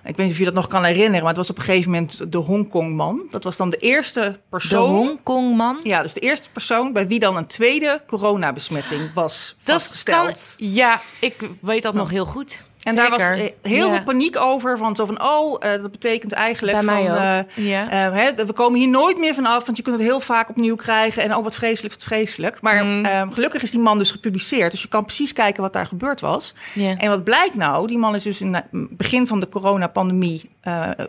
Ik 0.03 0.15
weet 0.15 0.17
niet 0.17 0.31
of 0.31 0.37
je 0.37 0.45
dat 0.45 0.53
nog 0.53 0.67
kan 0.67 0.83
herinneren, 0.83 1.19
maar 1.19 1.27
het 1.27 1.37
was 1.37 1.49
op 1.49 1.57
een 1.57 1.63
gegeven 1.63 1.91
moment 1.91 2.31
de 2.31 2.37
Hongkongman. 2.37 3.23
Dat 3.29 3.43
was 3.43 3.57
dan 3.57 3.69
de 3.69 3.77
eerste 3.77 4.39
persoon. 4.49 4.82
Hongkongman? 4.87 5.79
Ja, 5.83 6.01
dus 6.01 6.13
de 6.13 6.19
eerste 6.19 6.49
persoon 6.49 6.93
bij 6.93 7.07
wie 7.07 7.19
dan 7.19 7.37
een 7.37 7.47
tweede 7.47 8.01
coronabesmetting 8.07 9.13
was 9.13 9.55
dat 9.63 9.75
vastgesteld. 9.75 10.55
Kan, 10.57 10.67
ja, 10.67 11.01
ik 11.19 11.49
weet 11.61 11.83
dat 11.83 11.93
nog 11.93 12.09
heel 12.09 12.25
goed. 12.25 12.65
En 12.83 12.95
daar 12.95 13.09
was 13.09 13.23
heel 13.61 13.89
veel 13.89 14.03
paniek 14.03 14.37
over. 14.39 14.77
Van 14.77 14.95
zo 14.95 15.05
van, 15.05 15.23
oh, 15.23 15.63
uh, 15.63 15.71
dat 15.81 15.91
betekent 15.91 16.31
eigenlijk 16.31 16.83
van... 16.83 17.05
Uh, 17.05 17.39
ja. 17.53 18.09
uh, 18.09 18.15
hè, 18.15 18.45
we 18.45 18.53
komen 18.53 18.79
hier 18.79 18.89
nooit 18.89 19.17
meer 19.17 19.33
vanaf, 19.33 19.65
want 19.65 19.77
je 19.77 19.83
kunt 19.83 19.95
het 19.95 20.05
heel 20.05 20.19
vaak 20.19 20.49
opnieuw 20.49 20.75
krijgen. 20.75 21.23
En 21.23 21.35
oh, 21.35 21.43
wat 21.43 21.55
vreselijk, 21.55 21.93
wat 21.93 22.03
vreselijk. 22.03 22.61
Maar 22.61 22.85
mm. 22.85 23.31
Gelukkig 23.33 23.63
is 23.63 23.71
die 23.71 23.79
man 23.79 23.97
dus 23.97 24.11
gepubliceerd. 24.11 24.71
Dus 24.71 24.81
je 24.81 24.87
kan 24.87 25.05
precies 25.05 25.33
kijken 25.33 25.61
wat 25.61 25.73
daar 25.73 25.85
gebeurd 25.85 26.21
was. 26.21 26.53
Yeah. 26.73 27.03
En 27.03 27.09
wat 27.09 27.23
blijkt 27.23 27.55
nou? 27.55 27.87
Die 27.87 27.97
man 27.97 28.15
is 28.15 28.23
dus 28.23 28.41
in 28.41 28.53
het 28.53 28.65
begin 28.71 29.27
van 29.27 29.39
de 29.39 29.49
coronapandemie 29.49 30.41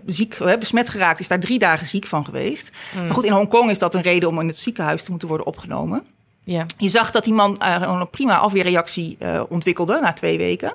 ziek, 0.06 0.38
besmet 0.58 0.88
geraakt. 0.88 1.20
Is 1.20 1.28
daar 1.28 1.40
drie 1.40 1.58
dagen 1.58 1.86
ziek 1.86 2.06
van 2.06 2.24
geweest. 2.24 2.70
Mm. 2.94 3.04
Maar 3.04 3.14
goed, 3.14 3.24
in 3.24 3.32
Hongkong 3.32 3.70
is 3.70 3.78
dat 3.78 3.94
een 3.94 4.02
reden 4.02 4.28
om 4.28 4.40
in 4.40 4.46
het 4.46 4.56
ziekenhuis 4.56 5.02
te 5.02 5.10
moeten 5.10 5.28
worden 5.28 5.46
opgenomen. 5.46 6.02
Yeah. 6.44 6.66
Je 6.76 6.88
zag 6.88 7.10
dat 7.10 7.24
die 7.24 7.32
man 7.32 7.56
een 7.62 8.10
prima 8.10 8.36
afweerreactie 8.36 9.18
ontwikkelde 9.48 9.98
na 10.02 10.12
twee 10.12 10.38
weken. 10.38 10.72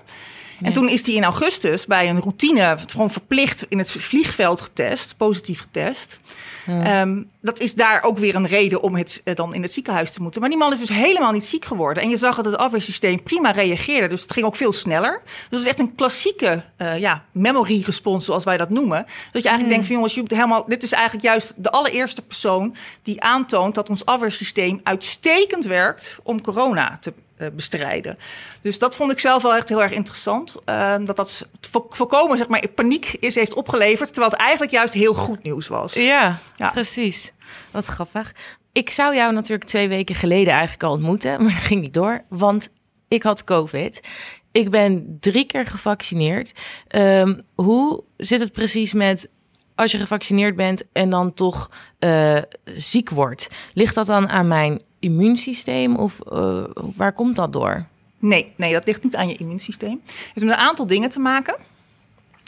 En 0.61 0.71
toen 0.71 0.89
is 0.89 1.05
hij 1.05 1.15
in 1.15 1.23
augustus 1.23 1.85
bij 1.85 2.09
een 2.09 2.19
routine 2.19 2.77
gewoon 2.87 3.11
verplicht 3.11 3.65
in 3.69 3.77
het 3.77 3.91
vliegveld 3.91 4.61
getest, 4.61 5.17
positief 5.17 5.59
getest. 5.59 6.19
Ja. 6.65 7.01
Um, 7.01 7.29
dat 7.41 7.59
is 7.59 7.73
daar 7.73 8.03
ook 8.03 8.17
weer 8.17 8.35
een 8.35 8.47
reden 8.47 8.81
om 8.81 8.95
het 8.95 9.21
uh, 9.23 9.35
dan 9.35 9.53
in 9.53 9.61
het 9.61 9.73
ziekenhuis 9.73 10.11
te 10.11 10.21
moeten. 10.21 10.41
Maar 10.41 10.49
die 10.49 10.59
man 10.59 10.71
is 10.71 10.79
dus 10.79 10.89
helemaal 10.89 11.31
niet 11.31 11.45
ziek 11.45 11.65
geworden. 11.65 12.03
En 12.03 12.09
je 12.09 12.17
zag 12.17 12.35
dat 12.35 12.45
het 12.45 12.57
afweersysteem 12.57 13.23
prima 13.23 13.51
reageerde. 13.51 14.07
Dus 14.07 14.21
het 14.21 14.31
ging 14.31 14.45
ook 14.45 14.55
veel 14.55 14.71
sneller. 14.71 15.21
Dus 15.23 15.47
het 15.49 15.59
is 15.59 15.67
echt 15.67 15.79
een 15.79 15.95
klassieke 15.95 16.63
uh, 16.77 16.99
ja, 16.99 17.23
memory 17.31 17.81
response, 17.85 18.25
zoals 18.25 18.43
wij 18.43 18.57
dat 18.57 18.69
noemen. 18.69 19.05
Dat 19.31 19.43
je 19.43 19.49
eigenlijk 19.49 19.61
mm. 19.61 19.69
denkt 19.69 19.85
van 19.85 19.95
jongens, 19.95 20.13
je 20.13 20.23
helemaal, 20.27 20.65
dit 20.67 20.83
is 20.83 20.91
eigenlijk 20.91 21.23
juist 21.23 21.53
de 21.57 21.71
allereerste 21.71 22.21
persoon 22.21 22.75
die 23.03 23.21
aantoont 23.21 23.75
dat 23.75 23.89
ons 23.89 24.05
afweersysteem 24.05 24.79
uitstekend 24.83 25.65
werkt 25.65 26.19
om 26.23 26.41
corona 26.41 26.97
te 27.01 27.13
bestrijden. 27.55 28.17
Dus 28.61 28.79
dat 28.79 28.95
vond 28.95 29.11
ik 29.11 29.19
zelf 29.19 29.41
wel 29.41 29.55
echt 29.55 29.69
heel 29.69 29.83
erg 29.83 29.91
interessant. 29.91 30.55
Uh, 30.65 30.95
dat 31.05 31.15
dat 31.15 31.47
voorkomen, 31.89 32.37
zeg 32.37 32.47
maar, 32.47 32.67
paniek 32.75 33.15
is 33.19 33.35
heeft 33.35 33.53
opgeleverd. 33.53 34.13
Terwijl 34.13 34.31
het 34.31 34.41
eigenlijk 34.41 34.71
juist 34.71 34.93
heel 34.93 35.13
goed 35.13 35.43
nieuws 35.43 35.67
was. 35.67 35.93
Ja, 35.93 36.39
ja. 36.55 36.69
precies. 36.69 37.31
Wat 37.71 37.85
grappig. 37.85 38.33
Ik 38.71 38.89
zou 38.89 39.15
jou 39.15 39.33
natuurlijk 39.33 39.69
twee 39.69 39.87
weken 39.89 40.15
geleden 40.15 40.53
eigenlijk 40.53 40.83
al 40.83 40.91
ontmoeten. 40.91 41.43
Maar 41.43 41.53
dat 41.53 41.61
ging 41.61 41.81
niet 41.81 41.93
door. 41.93 42.23
Want 42.29 42.69
ik 43.07 43.23
had 43.23 43.43
COVID. 43.43 44.07
Ik 44.51 44.69
ben 44.69 45.17
drie 45.19 45.45
keer 45.45 45.65
gevaccineerd. 45.65 46.51
Um, 46.95 47.41
hoe 47.55 48.03
zit 48.17 48.39
het 48.39 48.51
precies 48.51 48.93
met 48.93 49.29
als 49.75 49.91
je 49.91 49.97
gevaccineerd 49.97 50.55
bent 50.55 50.83
en 50.91 51.09
dan 51.09 51.33
toch 51.33 51.71
uh, 51.99 52.37
ziek 52.63 53.09
wordt. 53.09 53.47
Ligt 53.73 53.95
dat 53.95 54.05
dan 54.05 54.29
aan 54.29 54.47
mijn 54.47 54.81
immuunsysteem 54.99 55.95
of 55.95 56.19
uh, 56.31 56.63
waar 56.95 57.13
komt 57.13 57.35
dat 57.35 57.53
door? 57.53 57.85
Nee, 58.19 58.53
nee, 58.55 58.73
dat 58.73 58.85
ligt 58.85 59.03
niet 59.03 59.15
aan 59.15 59.27
je 59.27 59.35
immuunsysteem. 59.35 60.01
Het 60.05 60.13
heeft 60.15 60.45
met 60.45 60.53
een 60.53 60.63
aantal 60.63 60.87
dingen 60.87 61.09
te 61.09 61.19
maken. 61.19 61.55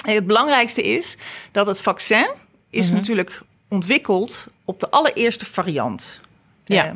En 0.05 0.15
het 0.15 0.25
belangrijkste 0.25 0.83
is 0.83 1.17
dat 1.51 1.67
het 1.67 1.81
vaccin 1.81 2.29
is 2.69 2.89
mm 2.89 2.95
natuurlijk 2.95 3.41
ontwikkeld 3.67 4.47
op 4.65 4.79
de 4.79 4.89
allereerste 4.89 5.45
variant. 5.45 6.19
Ja. 6.73 6.85
Uh, 6.85 6.91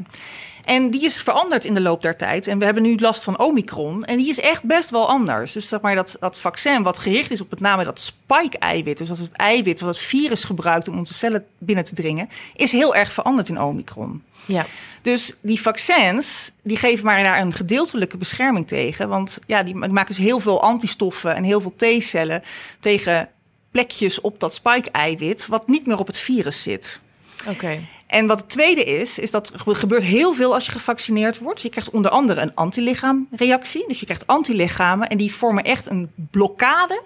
en 0.65 0.89
die 0.89 1.03
is 1.03 1.17
veranderd 1.17 1.65
in 1.65 1.74
de 1.74 1.82
loop 1.82 2.01
der 2.01 2.17
tijd. 2.17 2.48
En 2.48 2.60
we 2.60 2.65
hebben 2.65 2.84
nu 2.84 2.98
last 2.98 3.24
van 3.24 3.39
Omicron. 3.39 4.03
En 4.03 4.17
die 4.17 4.29
is 4.29 4.39
echt 4.39 4.63
best 4.63 4.89
wel 4.89 5.08
anders. 5.08 5.51
Dus 5.51 5.67
zeg 5.67 5.82
maar 5.82 5.96
dat, 5.96 6.17
dat 6.20 6.39
vaccin 6.39 6.84
wat 6.84 7.00
gericht 7.00 7.32
is 7.32 7.41
op 7.41 7.50
met 7.50 7.60
name 7.60 7.84
dat 7.84 8.00
spike-eiwit... 8.00 8.98
dus 8.98 9.08
dat 9.08 9.17
is 9.17 9.27
het 9.27 9.38
eiwit 9.38 9.79
wat 9.79 9.96
het 9.96 10.05
virus 10.05 10.44
gebruikt 10.44 10.88
om 10.88 10.98
onze 10.98 11.13
cellen 11.13 11.46
binnen 11.58 11.86
te 11.86 11.96
dringen... 11.96 12.29
is 12.55 12.72
heel 12.72 12.96
erg 12.96 13.13
veranderd 13.13 13.50
in 13.50 13.62
Omicron. 13.62 14.24
Ja. 14.46 14.65
Dus 15.01 15.38
die 15.41 15.62
vaccins, 15.62 16.51
die 16.63 16.77
geven 16.77 17.05
maar 17.05 17.24
daar 17.24 17.39
een 17.39 17.53
gedeeltelijke 17.53 18.17
bescherming 18.17 18.67
tegen. 18.67 19.08
Want 19.08 19.39
ja, 19.48 19.63
die 19.63 19.75
maken 19.75 20.15
dus 20.15 20.25
heel 20.25 20.39
veel 20.39 20.62
antistoffen 20.62 21.36
en 21.36 21.44
heel 21.44 21.62
veel 21.62 21.75
T-cellen... 21.75 22.44
tegen 22.79 23.29
plekjes 23.72 24.22
op 24.22 24.39
dat 24.39 24.53
spike-eiwit... 24.53 25.48
wat 25.48 25.67
niet 25.67 25.86
meer 25.86 25.98
op 25.98 26.08
het 26.08 26.17
virus 26.17 26.63
zit. 26.63 27.00
Oké. 27.48 27.79
En 28.07 28.27
wat 28.27 28.39
het 28.39 28.50
tweede 28.50 28.83
is, 28.83 29.19
is 29.19 29.31
dat 29.31 29.51
er 29.53 29.75
gebeurt 29.75 30.03
heel 30.03 30.33
veel 30.33 30.53
als 30.53 30.65
je 30.65 30.71
gevaccineerd 30.71 31.39
wordt. 31.39 31.62
Je 31.62 31.69
krijgt 31.69 31.89
onder 31.89 32.12
andere 32.12 32.41
een 32.41 32.55
antilichaamreactie. 32.55 33.88
Dus 33.88 34.00
je 34.00 34.05
krijgt 34.05 34.27
antilichamen 34.27 35.09
en 35.09 35.17
die 35.17 35.33
vormen 35.33 35.63
echt 35.63 35.89
een 35.89 36.12
blokkade 36.31 37.01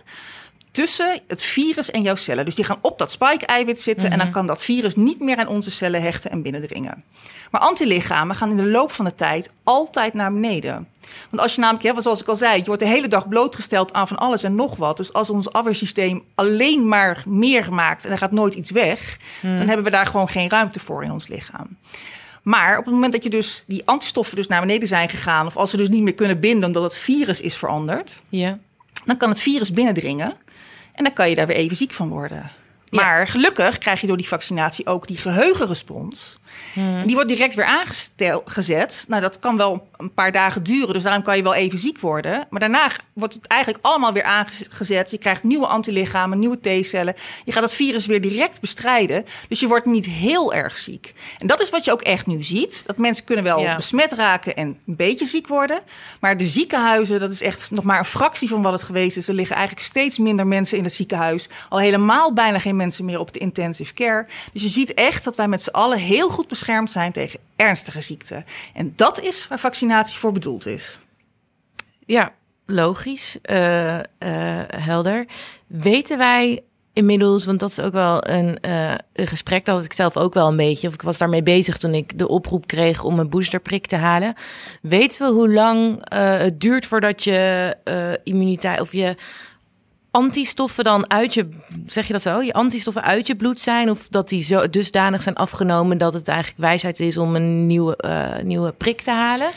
tussen 0.72 1.20
het 1.28 1.42
virus 1.42 1.92
en 1.92 2.02
jouw 2.02 2.16
cellen. 2.16 2.46
Dus 2.46 2.56
die 2.56 2.66
gaan 2.66 2.78
op 2.82 2.98
dat 2.98 3.12
spike-eiwit 3.12 3.82
zitten 3.82 4.12
en 4.12 4.18
dan 4.18 4.28
mhm. 4.28 4.36
kan 4.36 4.48
dat 4.48 4.64
virus 4.64 4.96
niet 4.96 5.20
meer 5.20 5.38
aan 5.38 5.48
onze 5.48 5.72
cellen 5.72 6.02
hechten 6.02 6.32
en 6.32 6.42
binnendringen. 6.42 7.04
Maar 7.52 7.62
antilichamen 7.62 8.36
gaan 8.36 8.50
in 8.50 8.58
de 8.58 8.68
loop 8.68 8.92
van 8.92 9.06
de 9.06 9.16
tijd 9.16 9.52
altijd 9.64 10.14
naar 10.14 10.34
beneden. 10.34 10.88
Want 11.30 11.42
als 11.42 11.56
je 11.56 11.62
namelijk, 11.62 11.86
ja, 11.86 12.02
zoals 12.02 12.22
ik 12.22 12.28
al 12.28 12.36
zei, 12.36 12.58
je 12.58 12.66
wordt 12.66 12.82
de 12.82 12.88
hele 12.88 13.08
dag 13.08 13.28
blootgesteld 13.28 13.94
aan 13.94 14.08
van 14.08 14.18
alles 14.18 14.44
en 14.44 14.56
nog 14.56 14.76
wat. 14.76 14.98
Dus 14.98 15.14
als 15.14 15.30
ons 15.30 15.52
afweersysteem 15.52 16.24
alleen 16.36 16.88
maar 16.88 17.24
meer 17.28 17.74
maakt 17.74 18.06
en 18.06 18.12
er 18.12 18.18
gaat 18.18 18.32
nooit 18.32 18.54
iets 18.54 18.72
weg, 18.72 19.18
mhm. 19.42 19.58
dan 19.58 19.68
hebben 19.68 19.86
we 19.86 19.92
daar 19.92 20.08
gewoon 20.08 20.30
geen 20.30 20.50
ruimte 20.50 20.80
voor 20.80 21.04
in 21.04 21.12
ons 21.12 21.28
lichaam. 21.28 21.78
Maar 22.44 22.78
op 22.78 22.86
het 22.86 22.94
moment 22.94 23.14
dat 23.14 23.24
je 23.24 23.30
dus 23.30 23.64
die 23.68 23.82
antistoffen 23.86 24.36
dus 24.36 24.48
naar 24.48 24.62
beneden 24.62 24.88
zijn 24.88 25.10
gegaan, 25.10 25.46
of 25.46 25.58
als 25.58 25.70
ze 25.70 25.78
dus 25.78 25.90
niet 25.90 26.02
meer 26.02 26.14
kunnen 26.14 26.40
binden 26.40 26.68
omdat 26.68 26.84
het 26.84 26.96
virus 26.96 27.42
is 27.42 27.56
veranderd, 27.56 28.20
ja. 28.30 28.58
dan 29.06 29.18
kan 29.18 29.30
het 29.30 29.42
virus 29.42 29.72
binnendringen. 29.72 30.38
En 31.00 31.06
dan 31.06 31.14
kan 31.14 31.30
je 31.30 31.36
daar 31.36 31.48
weer 31.48 31.56
even 31.56 31.76
ziek 31.76 31.92
van 31.92 32.10
worden. 32.10 32.52
Maar 32.92 33.28
gelukkig 33.28 33.78
krijg 33.78 34.02
je 34.02 34.08
door 34.08 34.18
die 34.18 34.28
vaccinatie 34.28 34.86
ook 34.86 35.08
die 35.08 35.18
geheugenrespons. 35.18 36.38
Hmm. 36.74 37.06
Die 37.06 37.16
wordt 37.16 37.30
direct 37.30 37.56
weer 37.56 37.66
aangezet. 37.66 39.06
Nou, 39.08 39.22
dat 39.22 39.40
kan 39.40 39.58
wel 39.58 39.88
een 39.98 40.14
paar 40.14 40.32
dagen 40.32 40.64
duren, 40.64 40.94
dus 40.94 41.04
daarom 41.04 41.24
kan 41.24 41.38
je 41.38 41.44
wel 41.44 41.54
even 41.54 41.80
ziek 41.80 42.00
worden. 42.00 42.48
Maar 42.50 42.60
daarna 42.60 42.92
wordt 43.14 43.34
het 43.34 43.48
eigenlijk 43.48 43.86
allemaal 43.86 44.14
weer 44.14 44.24
aangezet. 44.24 45.12
Je 45.12 45.18
krijgt 45.18 45.44
nieuwe 45.44 45.68
antilichamen, 45.68 46.40
nieuwe 46.40 46.60
T-cellen. 46.60 47.16
Je 47.46 47.52
gaat 47.52 47.64
het 47.64 47.74
virus 47.74 48.06
weer 48.06 48.22
direct 48.22 48.62
bestrijden. 48.62 49.26
Dus 49.48 49.60
je 49.60 49.68
wordt 49.68 49.86
niet 49.86 50.06
heel 50.06 50.54
erg 50.54 50.78
ziek. 50.78 51.14
En 51.38 51.48
dat 51.48 51.62
is 51.62 51.70
wat 51.70 51.86
je 51.86 51.92
ook 51.92 52.02
echt 52.02 52.26
nu 52.26 52.44
ziet. 52.44 52.84
Dat 52.86 52.98
mensen 52.98 53.26
kunnen 53.26 53.44
wel 53.44 53.76
besmet 53.76 54.12
raken 54.12 54.56
en 54.56 54.68
een 54.68 54.96
beetje 54.96 55.26
ziek 55.26 55.48
worden. 55.48 55.80
Maar 56.20 56.38
de 56.38 56.48
ziekenhuizen, 56.48 57.20
dat 57.20 57.32
is 57.32 57.42
echt 57.42 57.72
nog 57.72 57.84
maar 57.84 58.00
een 58.00 58.06
fractie 58.06 58.50
van 58.50 58.62
wat 58.62 58.74
het 58.74 58.84
geweest 58.84 59.18
is. 59.18 59.28
Er 59.28 59.34
liggen 59.34 59.56
eigenlijk 59.56 59.86
steeds 59.86 60.18
minder 60.18 60.48
mensen 60.48 60.78
in 60.78 60.84
het 60.84 60.94
ziekenhuis. 60.94 61.50
Al 61.70 61.80
helemaal 61.80 62.34
bijna 62.34 62.60
geen 62.60 62.76
mensen 62.80 63.06
meer 63.06 63.20
op 63.20 63.34
de 63.34 63.40
intensive 63.40 63.94
care. 63.94 64.28
Dus 64.54 64.64
je 64.64 64.70
ziet 64.70 64.94
echt 64.94 65.24
dat 65.24 65.36
wij 65.36 65.48
met 65.48 65.62
z'n 65.62 65.70
allen 65.70 66.00
heel 66.00 66.30
goed 66.30 66.48
beschermd 66.48 66.92
zijn 66.92 67.12
tegen 67.12 67.40
ernstige 67.56 68.02
ziekten. 68.02 68.46
En 68.74 68.94
dat 68.96 69.22
is 69.22 69.48
waar 69.48 69.60
vaccinatie 69.60 70.18
voor 70.18 70.32
bedoeld 70.32 70.66
is. 70.66 71.00
Ja, 72.06 72.34
logisch, 72.66 73.38
uh, 73.50 73.96
uh, 73.96 74.02
helder. 74.76 75.26
Weten 75.68 76.18
wij 76.18 76.64
inmiddels, 76.94 77.46
want 77.46 77.60
dat 77.60 77.70
is 77.70 77.80
ook 77.80 77.94
wel 77.94 78.28
een, 78.28 78.58
uh, 78.62 78.94
een 79.14 79.28
gesprek 79.28 79.66
dat 79.66 79.84
ik 79.84 79.94
zelf 79.94 80.18
ook 80.18 80.34
wel 80.34 80.48
een 80.48 80.56
beetje, 80.56 80.88
of 80.88 80.94
ik 80.94 81.02
was 81.02 81.18
daarmee 81.18 81.44
bezig 81.44 81.78
toen 81.78 81.94
ik 81.94 82.18
de 82.18 82.28
oproep 82.28 82.68
kreeg 82.68 83.04
om 83.04 83.20
een 83.20 83.30
boosterprik 83.30 83.88
te 83.88 83.96
halen. 83.96 84.34
Weten 84.82 85.28
we 85.28 85.34
hoe 85.34 85.54
lang 85.54 86.14
het 86.14 86.60
duurt 86.60 86.86
voordat 86.86 87.24
je 87.24 87.76
immuniteit 88.24 88.82
of 88.82 88.92
je 88.92 89.16
antistoffen 90.12 90.84
dan 90.84 91.10
uit 91.10 91.34
je, 91.34 91.50
zeg 91.88 92.08
je 92.08 92.14
dat 92.14 92.22
zo, 92.22 92.42
je 92.42 92.54
antistoffen 92.54 93.04
uit 93.04 93.28
je 93.28 93.36
bloed 93.36 93.60
zijn 93.60 93.90
of 93.90 94.08
dat 94.08 94.30
die 94.30 94.44
zo 94.44 94.70
dusdanig 94.70 95.22
zijn 95.22 95.36
afgenomen 95.36 95.98
dat 95.98 96.14
het 96.14 96.28
eigenlijk 96.28 96.60
wijsheid 96.60 97.00
is 97.00 97.18
om 97.18 97.36
een 97.36 97.68
nieuwe, 97.68 98.00
uh, 98.06 98.44
nieuwe 98.44 98.72
prik 98.72 99.02
te 99.02 99.12
halen? 99.12 99.50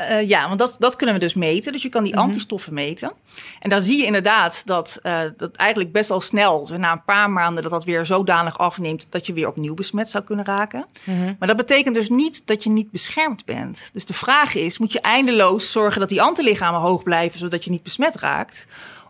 Uh, 0.00 0.28
ja, 0.28 0.46
want 0.46 0.58
dat, 0.58 0.76
dat 0.78 0.96
kunnen 0.96 1.14
we 1.14 1.20
dus 1.20 1.34
meten. 1.34 1.72
Dus 1.72 1.82
je 1.82 1.88
kan 1.88 2.04
die 2.04 2.12
mhm. 2.12 2.22
antistoffen 2.22 2.74
meten. 2.74 3.12
En 3.60 3.70
dan 3.70 3.80
zie 3.80 3.98
je 3.98 4.04
inderdaad 4.04 4.62
dat 4.64 4.98
uh, 5.02 5.20
dat 5.36 5.56
eigenlijk 5.56 5.92
best 5.92 6.10
al 6.10 6.20
snel, 6.20 6.68
na 6.76 6.92
een 6.92 7.04
paar 7.04 7.30
maanden, 7.30 7.62
dat 7.62 7.72
dat 7.72 7.84
weer 7.84 8.06
zodanig 8.06 8.58
afneemt 8.58 9.06
dat 9.10 9.26
je 9.26 9.32
weer 9.32 9.48
opnieuw 9.48 9.74
besmet 9.74 10.10
zou 10.10 10.24
kunnen 10.24 10.44
raken. 10.44 10.86
Mhm. 11.04 11.34
Maar 11.38 11.48
dat 11.48 11.56
betekent 11.56 11.94
dus 11.94 12.08
niet 12.08 12.46
dat 12.46 12.64
je 12.64 12.70
niet 12.70 12.90
beschermd 12.90 13.44
bent. 13.44 13.90
Dus 13.92 14.06
de 14.06 14.14
vraag 14.14 14.54
is: 14.54 14.78
moet 14.78 14.92
je 14.92 15.00
eindeloos 15.00 15.72
zorgen 15.72 16.00
dat 16.00 16.08
die 16.08 16.22
antilichamen 16.22 16.80
hoog 16.80 17.02
blijven, 17.02 17.38
zodat 17.38 17.64
je 17.64 17.70
niet 17.70 17.82
besmet 17.82 18.16
raakt? 18.16 18.66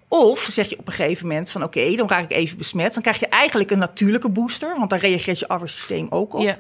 Of 0.09 0.49
zeg 0.51 0.69
je 0.69 0.79
op 0.79 0.87
een 0.87 0.93
gegeven 0.93 1.27
moment 1.27 1.51
van 1.51 1.63
oké, 1.63 1.95
dan 1.95 2.09
raak 2.09 2.25
ik 2.25 2.33
even 2.33 2.59
besmet. 2.59 2.95
Dan 2.95 3.03
krijg 3.03 3.21
je 3.21 3.29
eigenlijk 3.29 3.71
een 3.71 3.79
natuurlijke 3.79 4.29
booster, 4.29 4.77
want 4.79 4.91
dan 4.91 4.99
reageert 4.99 5.39
je 5.39 5.49
afweersysteem 5.49 6.07
ook 6.11 6.35
op. 6.35 6.43
Ja. 6.43 6.59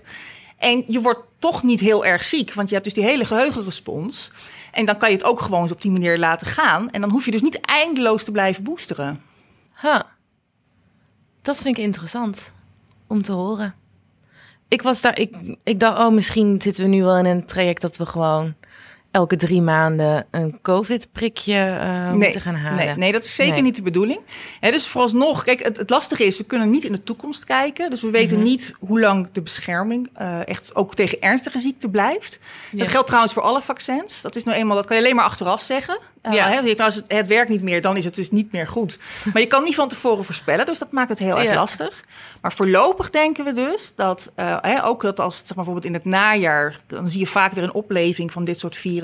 En 0.58 0.84
je 0.86 1.00
wordt 1.00 1.20
toch 1.38 1.62
niet 1.62 1.80
heel 1.80 2.04
erg 2.04 2.24
ziek, 2.24 2.52
want 2.52 2.68
je 2.68 2.74
hebt 2.74 2.86
dus 2.86 2.94
die 2.94 3.04
hele 3.04 3.24
geheugenrespons. 3.24 4.30
En 4.72 4.84
dan 4.84 4.96
kan 4.96 5.10
je 5.10 5.16
het 5.16 5.24
ook 5.24 5.40
gewoon 5.40 5.70
op 5.70 5.82
die 5.82 5.90
manier 5.90 6.18
laten 6.18 6.46
gaan. 6.46 6.90
En 6.90 7.00
dan 7.00 7.10
hoef 7.10 7.24
je 7.24 7.30
dus 7.30 7.42
niet 7.42 7.60
eindeloos 7.60 8.24
te 8.24 8.30
blijven 8.30 8.64
boosteren. 8.64 9.22
Huh. 9.80 10.00
Dat 11.42 11.62
vind 11.62 11.78
ik 11.78 11.84
interessant 11.84 12.52
om 13.06 13.22
te 13.22 13.32
horen. 13.32 13.74
Ik 14.68 14.82
was 14.82 15.00
daar, 15.00 15.18
ik, 15.18 15.34
ik 15.64 15.80
dacht, 15.80 15.98
oh, 15.98 16.12
misschien 16.12 16.62
zitten 16.62 16.82
we 16.82 16.88
nu 16.88 17.02
wel 17.02 17.16
in 17.16 17.24
een 17.24 17.46
traject 17.46 17.80
dat 17.80 17.96
we 17.96 18.06
gewoon 18.06 18.54
elke 19.14 19.36
drie 19.36 19.62
maanden 19.62 20.26
een 20.30 20.58
COVID-prikje 20.62 21.54
uh, 21.54 22.10
nee, 22.10 22.12
moeten 22.12 22.40
gaan 22.40 22.54
halen. 22.54 22.86
Nee, 22.86 22.96
nee 22.96 23.12
dat 23.12 23.24
is 23.24 23.34
zeker 23.34 23.62
niet 23.62 23.76
de 23.76 23.82
bedoeling. 23.82 24.20
He, 24.60 24.70
dus 24.70 24.86
vooralsnog, 24.86 25.44
kijk, 25.44 25.62
het, 25.62 25.76
het, 25.76 25.90
lastige 25.90 26.24
is, 26.24 26.38
we 26.38 26.44
kunnen 26.44 26.70
niet 26.70 26.84
in 26.84 26.92
de 26.92 27.02
toekomst 27.02 27.44
kijken. 27.44 27.90
Dus 27.90 28.02
we 28.02 28.10
weten 28.10 28.36
mhm. 28.36 28.46
niet 28.46 28.74
hoe 28.78 29.00
lang 29.00 29.28
de 29.32 29.42
bescherming 29.42 30.08
uh, 30.20 30.48
echt 30.48 30.74
ook 30.74 30.94
tegen 30.94 31.20
ernstige 31.20 31.58
ziekte 31.58 31.88
blijft. 31.88 32.38
Dat 32.72 32.88
geldt 32.88 33.06
trouwens 33.06 33.32
voor 33.32 33.42
alle 33.42 33.62
vaccins. 33.62 34.22
Dat 34.22 34.36
is 34.36 34.44
nou 34.44 34.58
eenmaal, 34.58 34.76
dat 34.76 34.86
kan 34.86 34.96
je 34.96 35.02
alleen 35.02 35.16
maar 35.16 35.24
achteraf 35.24 35.62
zeggen. 35.62 35.98
Uh, 36.22 36.32
ja. 36.32 36.48
He, 36.48 36.76
als 36.76 36.94
het, 36.94 37.04
het 37.08 37.26
werkt 37.26 37.50
niet 37.50 37.62
meer, 37.62 37.80
dan 37.80 37.96
is 37.96 38.04
het 38.04 38.14
dus 38.14 38.30
niet 38.30 38.52
meer 38.52 38.68
goed. 38.68 38.98
Maar 39.32 39.42
je 39.42 39.48
kan 39.48 39.62
niet 39.62 39.74
van 39.74 39.88
tevoren 39.88 40.24
voorspellen, 40.24 40.66
dus 40.66 40.78
dat 40.78 40.92
maakt 40.92 41.08
het 41.08 41.18
heel 41.18 41.38
erg 41.38 41.54
lastig. 41.54 42.04
Maar 42.40 42.52
voorlopig 42.52 43.10
denken 43.10 43.44
we 43.44 43.52
dus 43.52 43.92
dat, 43.96 44.32
ook 44.84 45.02
dat 45.02 45.20
als 45.20 45.34
zeg 45.38 45.46
maar, 45.46 45.64
bijvoorbeeld 45.64 45.84
in 45.84 45.94
het 45.94 46.04
najaar, 46.04 46.80
dan 46.86 47.08
zie 47.08 47.20
je 47.20 47.26
vaak 47.26 47.52
weer 47.52 47.64
een 47.64 47.74
opleving 47.74 48.32
van 48.32 48.44
dit 48.44 48.58
soort 48.58 48.76
virussen. 48.76 49.03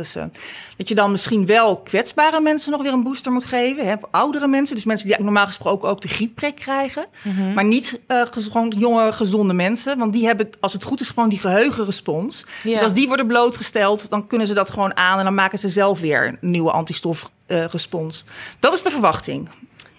Dat 0.76 0.88
je 0.88 0.94
dan 0.94 1.10
misschien 1.10 1.46
wel 1.46 1.76
kwetsbare 1.76 2.40
mensen 2.40 2.70
nog 2.72 2.82
weer 2.82 2.92
een 2.92 3.02
booster 3.02 3.32
moet 3.32 3.44
geven. 3.44 3.86
Hè, 3.86 3.94
oudere 4.10 4.46
mensen, 4.48 4.74
dus 4.74 4.84
mensen 4.84 5.08
die 5.08 5.22
normaal 5.22 5.46
gesproken 5.46 5.88
ook 5.88 6.00
de 6.00 6.08
griepprik 6.08 6.54
krijgen. 6.54 7.06
Mhm. 7.22 7.52
Maar 7.52 7.64
niet 7.64 8.00
uh, 8.08 8.22
gewoon 8.30 8.74
jonge, 8.78 9.12
gezonde 9.12 9.54
mensen. 9.54 9.98
Want 9.98 10.12
die 10.12 10.26
hebben, 10.26 10.48
als 10.60 10.72
het 10.72 10.84
goed 10.84 11.00
is, 11.00 11.08
gewoon 11.08 11.28
die 11.28 11.38
geheugenrespons. 11.38 12.44
Dus 12.62 12.82
als 12.82 12.94
die 12.94 13.06
worden 13.06 13.26
blootgesteld, 13.26 14.10
dan 14.10 14.26
kunnen 14.26 14.46
ze 14.46 14.54
dat 14.54 14.70
gewoon 14.70 14.96
aan 14.96 15.18
en 15.18 15.24
dan 15.24 15.34
maken 15.34 15.58
ze 15.58 15.68
zelf 15.68 16.00
weer 16.00 16.26
een 16.26 16.38
nieuwe 16.40 16.70
antistofrespons. 16.70 18.24
Uh, 18.26 18.32
dat 18.58 18.72
is 18.72 18.82
de 18.82 18.90
verwachting. 18.90 19.48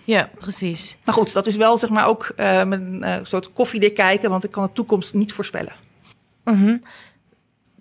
Ja, 0.04 0.30
precies. 0.40 0.98
Maar 1.06 1.16
goed, 1.16 1.34
dat 1.34 1.48
is 1.48 1.56
wel 1.56 1.78
zeg 1.78 1.90
maar 1.90 2.06
ook 2.06 2.34
uh, 2.38 2.64
met 2.64 2.80
een 2.80 3.04
uh, 3.04 3.16
soort 3.24 3.54
koffiedik 3.54 3.96
kijken, 3.96 4.30
want 4.30 4.44
ik 4.44 4.52
kan 4.52 4.64
de 4.64 4.72
toekomst 4.74 5.14
niet 5.14 5.34
voorspellen. 5.34 5.74
Mm 6.44 6.82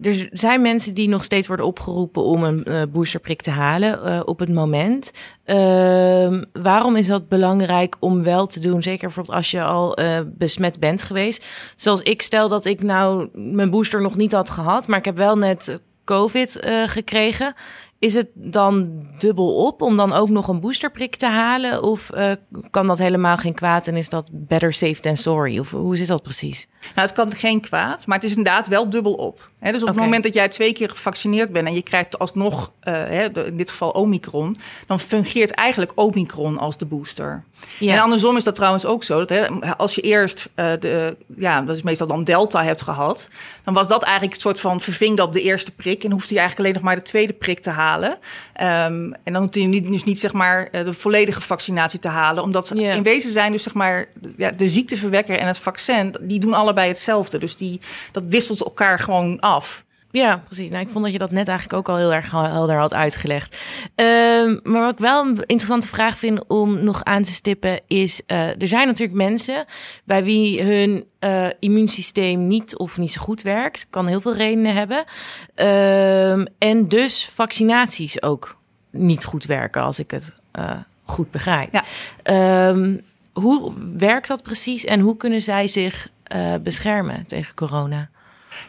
Er 0.01 0.29
zijn 0.31 0.63
mensen 0.63 0.95
die 0.95 1.09
nog 1.09 1.25
steeds 1.25 1.47
worden 1.47 1.67
opgeroepen 1.67 2.23
om 2.23 2.45
een 2.45 2.65
uh, 2.69 2.83
boosterprik 2.93 3.43
te 3.43 3.51
halen 3.51 4.27
op 4.27 4.39
het 4.39 4.49
moment. 4.49 5.11
Ehm, 5.45 6.45
waarom 6.53 6.97
is 6.97 7.07
dat 7.07 7.29
belangrijk 7.29 7.97
om 7.99 8.23
wel 8.23 8.47
te 8.47 8.61
doen? 8.61 8.83
Zeker 8.83 9.07
bijvoorbeeld 9.07 9.37
als 9.37 9.51
je 9.51 9.63
al 9.63 9.99
besmet 10.25 10.79
bent 10.79 11.03
geweest. 11.03 11.47
Zoals 11.77 12.01
ik 12.01 12.23
stel 12.23 12.49
dat 12.49 12.65
ik 12.65 12.83
nou 12.83 13.29
mijn 13.33 13.71
booster 13.71 14.03
nog 14.03 14.17
niet 14.17 14.33
had 14.33 14.51
gehad, 14.51 14.89
maar 14.89 14.99
ik 14.99 15.05
heb 15.05 15.17
wel 15.17 15.37
net 15.37 15.81
COVID 16.05 16.59
gekregen 16.87 17.55
is 18.01 18.15
het 18.15 18.29
dan 18.35 19.07
dubbel 19.19 19.55
op 19.67 19.83
om 19.83 19.97
dan 19.97 20.13
ook 20.13 20.29
nog 20.29 20.49
een 20.49 20.61
boosterprik 20.61 21.17
te 21.17 21.27
halen? 21.27 21.83
Of 21.83 22.11
uh, 22.15 22.33
kan 22.71 22.87
dat 22.87 22.99
helemaal 22.99 23.37
geen 23.37 23.55
kwaad 23.55 23.87
en 23.87 23.97
is 23.97 24.09
dat 24.09 24.31
better 24.33 24.73
safe 24.73 25.01
than 25.01 25.17
sorry? 25.17 25.59
Of 25.59 25.71
hoe 25.71 25.97
zit 25.97 26.07
dat 26.07 26.23
precies? 26.23 26.67
Nou, 26.81 27.07
het 27.09 27.13
kan 27.13 27.33
geen 27.33 27.61
kwaad, 27.61 28.07
maar 28.07 28.17
het 28.17 28.27
is 28.27 28.37
inderdaad 28.37 28.67
wel 28.67 28.91
dubbel 28.91 29.13
op. 29.13 29.51
He, 29.59 29.73
dus 29.73 29.83
op 29.83 29.89
het 29.89 29.97
moment 29.97 30.25
dat 30.25 30.35
jij 30.35 30.49
twee 30.49 30.73
keer 30.73 30.89
gevaccineerd 30.89 31.53
bent 31.53 31.67
en 31.67 31.75
je 31.75 31.83
krijgt 31.83 32.19
alsnog, 32.19 32.73
uh, 32.85 33.25
in 33.25 33.57
dit 33.57 33.71
geval 33.71 33.91
Omicron, 33.91 34.57
dan 34.87 35.01
fungeert 35.01 35.51
eigenlijk 35.51 35.93
Omicron 35.95 36.59
als 36.59 36.79
de 36.79 36.87
booster. 36.87 37.45
Ja. 37.79 37.95
En 37.95 38.01
andersom 38.01 38.37
is 38.37 38.45
dat 38.45 38.55
trouwens 38.55 38.85
ook 38.85 39.05
zo. 39.05 39.25
Dat, 39.25 39.51
als 39.77 39.95
je 39.95 40.01
eerst 40.01 40.49
uh, 40.57 40.73
de, 40.81 41.17
ja, 41.37 41.63
dat 41.63 41.77
is 41.77 41.83
meestal 41.83 42.07
dan 42.07 42.25
Delta 42.25 42.63
hebt 42.63 42.83
gehad, 42.83 43.29
dan 43.65 43.75
was 43.75 43.89
dat 43.89 44.03
eigenlijk 44.03 44.35
een 44.35 44.41
soort 44.41 44.61
van 44.61 44.81
verving 44.81 45.17
dat 45.17 45.33
de 45.33 45.43
eerste 45.43 45.71
prik 45.71 46.05
en 46.05 46.11
hoefde 46.11 46.35
je 46.35 46.41
eigenlijk 46.41 46.59
alleen 46.59 46.83
nog 46.83 46.93
maar 46.93 47.05
de 47.05 47.11
tweede 47.11 47.33
prik 47.33 47.61
te 47.61 47.71
halen. 47.71 47.90
Um, 47.99 49.15
en 49.25 49.33
dan 49.33 49.43
hoeft 49.43 49.55
je 49.55 49.61
niet, 49.61 49.87
dus 49.87 50.05
niet 50.05 50.21
zeg 50.21 50.33
maar 50.33 50.69
eh, 50.73 50.85
de 50.85 50.93
volledige 50.93 51.41
vaccinatie 51.41 51.99
te 51.99 52.09
halen, 52.09 52.43
omdat 52.43 52.71
in 52.71 53.03
wezen 53.03 53.33
zijn 53.33 53.53
dus 53.53 53.63
zeg 53.63 53.75
maar 53.75 54.09
ja, 54.37 54.51
de 54.51 54.69
ziekteverwekker 54.69 55.39
en 55.39 55.47
het 55.47 55.59
vaccin, 55.59 56.15
die 56.21 56.41
doen 56.41 56.55
allebei 56.55 56.89
hetzelfde. 56.89 57.39
Dus 57.39 57.57
die, 57.57 57.81
dat 58.13 58.25
wisselt 58.27 58.61
elkaar 58.65 58.99
gewoon 58.99 59.41
af. 59.41 59.85
Ja, 60.13 60.43
precies. 60.47 60.71
Nou, 60.71 60.83
ik 60.83 60.89
vond 60.89 61.05
dat 61.05 61.13
je 61.13 61.19
dat 61.19 61.31
net 61.31 61.49
eigenlijk 61.49 61.79
ook 61.79 61.89
al 61.89 61.97
heel 61.97 62.15
erg 62.15 62.31
helder 62.31 62.77
had 62.77 62.95
uitgelegd. 62.95 63.57
Uh, 63.97 64.07
maar 64.63 64.81
wat 64.81 64.93
ik 64.93 64.99
wel 64.99 65.25
een 65.25 65.37
interessante 65.37 65.87
vraag 65.87 66.19
vind 66.19 66.47
om 66.47 66.85
nog 66.85 67.05
aan 67.05 67.23
te 67.23 67.33
stippen 67.33 67.81
is... 67.87 68.23
Uh, 68.27 68.49
er 68.49 68.69
zijn 68.69 68.87
natuurlijk 68.87 69.19
mensen 69.19 69.65
bij 70.05 70.25
wie 70.25 70.63
hun 70.63 71.05
uh, 71.21 71.47
immuunsysteem 71.59 72.47
niet 72.47 72.77
of 72.77 72.99
niet 72.99 73.13
zo 73.13 73.21
goed 73.21 73.43
werkt. 73.43 73.87
Kan 73.91 74.07
heel 74.07 74.21
veel 74.21 74.35
redenen 74.35 74.75
hebben. 74.75 75.05
Uh, 75.57 76.33
en 76.59 76.89
dus 76.89 77.27
vaccinaties 77.35 78.23
ook 78.23 78.57
niet 78.91 79.25
goed 79.25 79.45
werken, 79.45 79.83
als 79.83 79.99
ik 79.99 80.11
het 80.11 80.33
uh, 80.59 80.71
goed 81.03 81.31
begrijp. 81.31 81.73
Ja. 81.73 81.85
Ehm, 82.23 82.97
hoe 83.33 83.73
werkt 83.97 84.29
dat 84.29 84.43
precies 84.43 84.85
en 84.85 85.01
hoe 85.01 85.17
kunnen 85.17 85.43
zij 85.43 85.69
zich 85.69 86.09
beschermen 86.63 87.27
tegen 87.27 87.55
corona? 87.55 88.11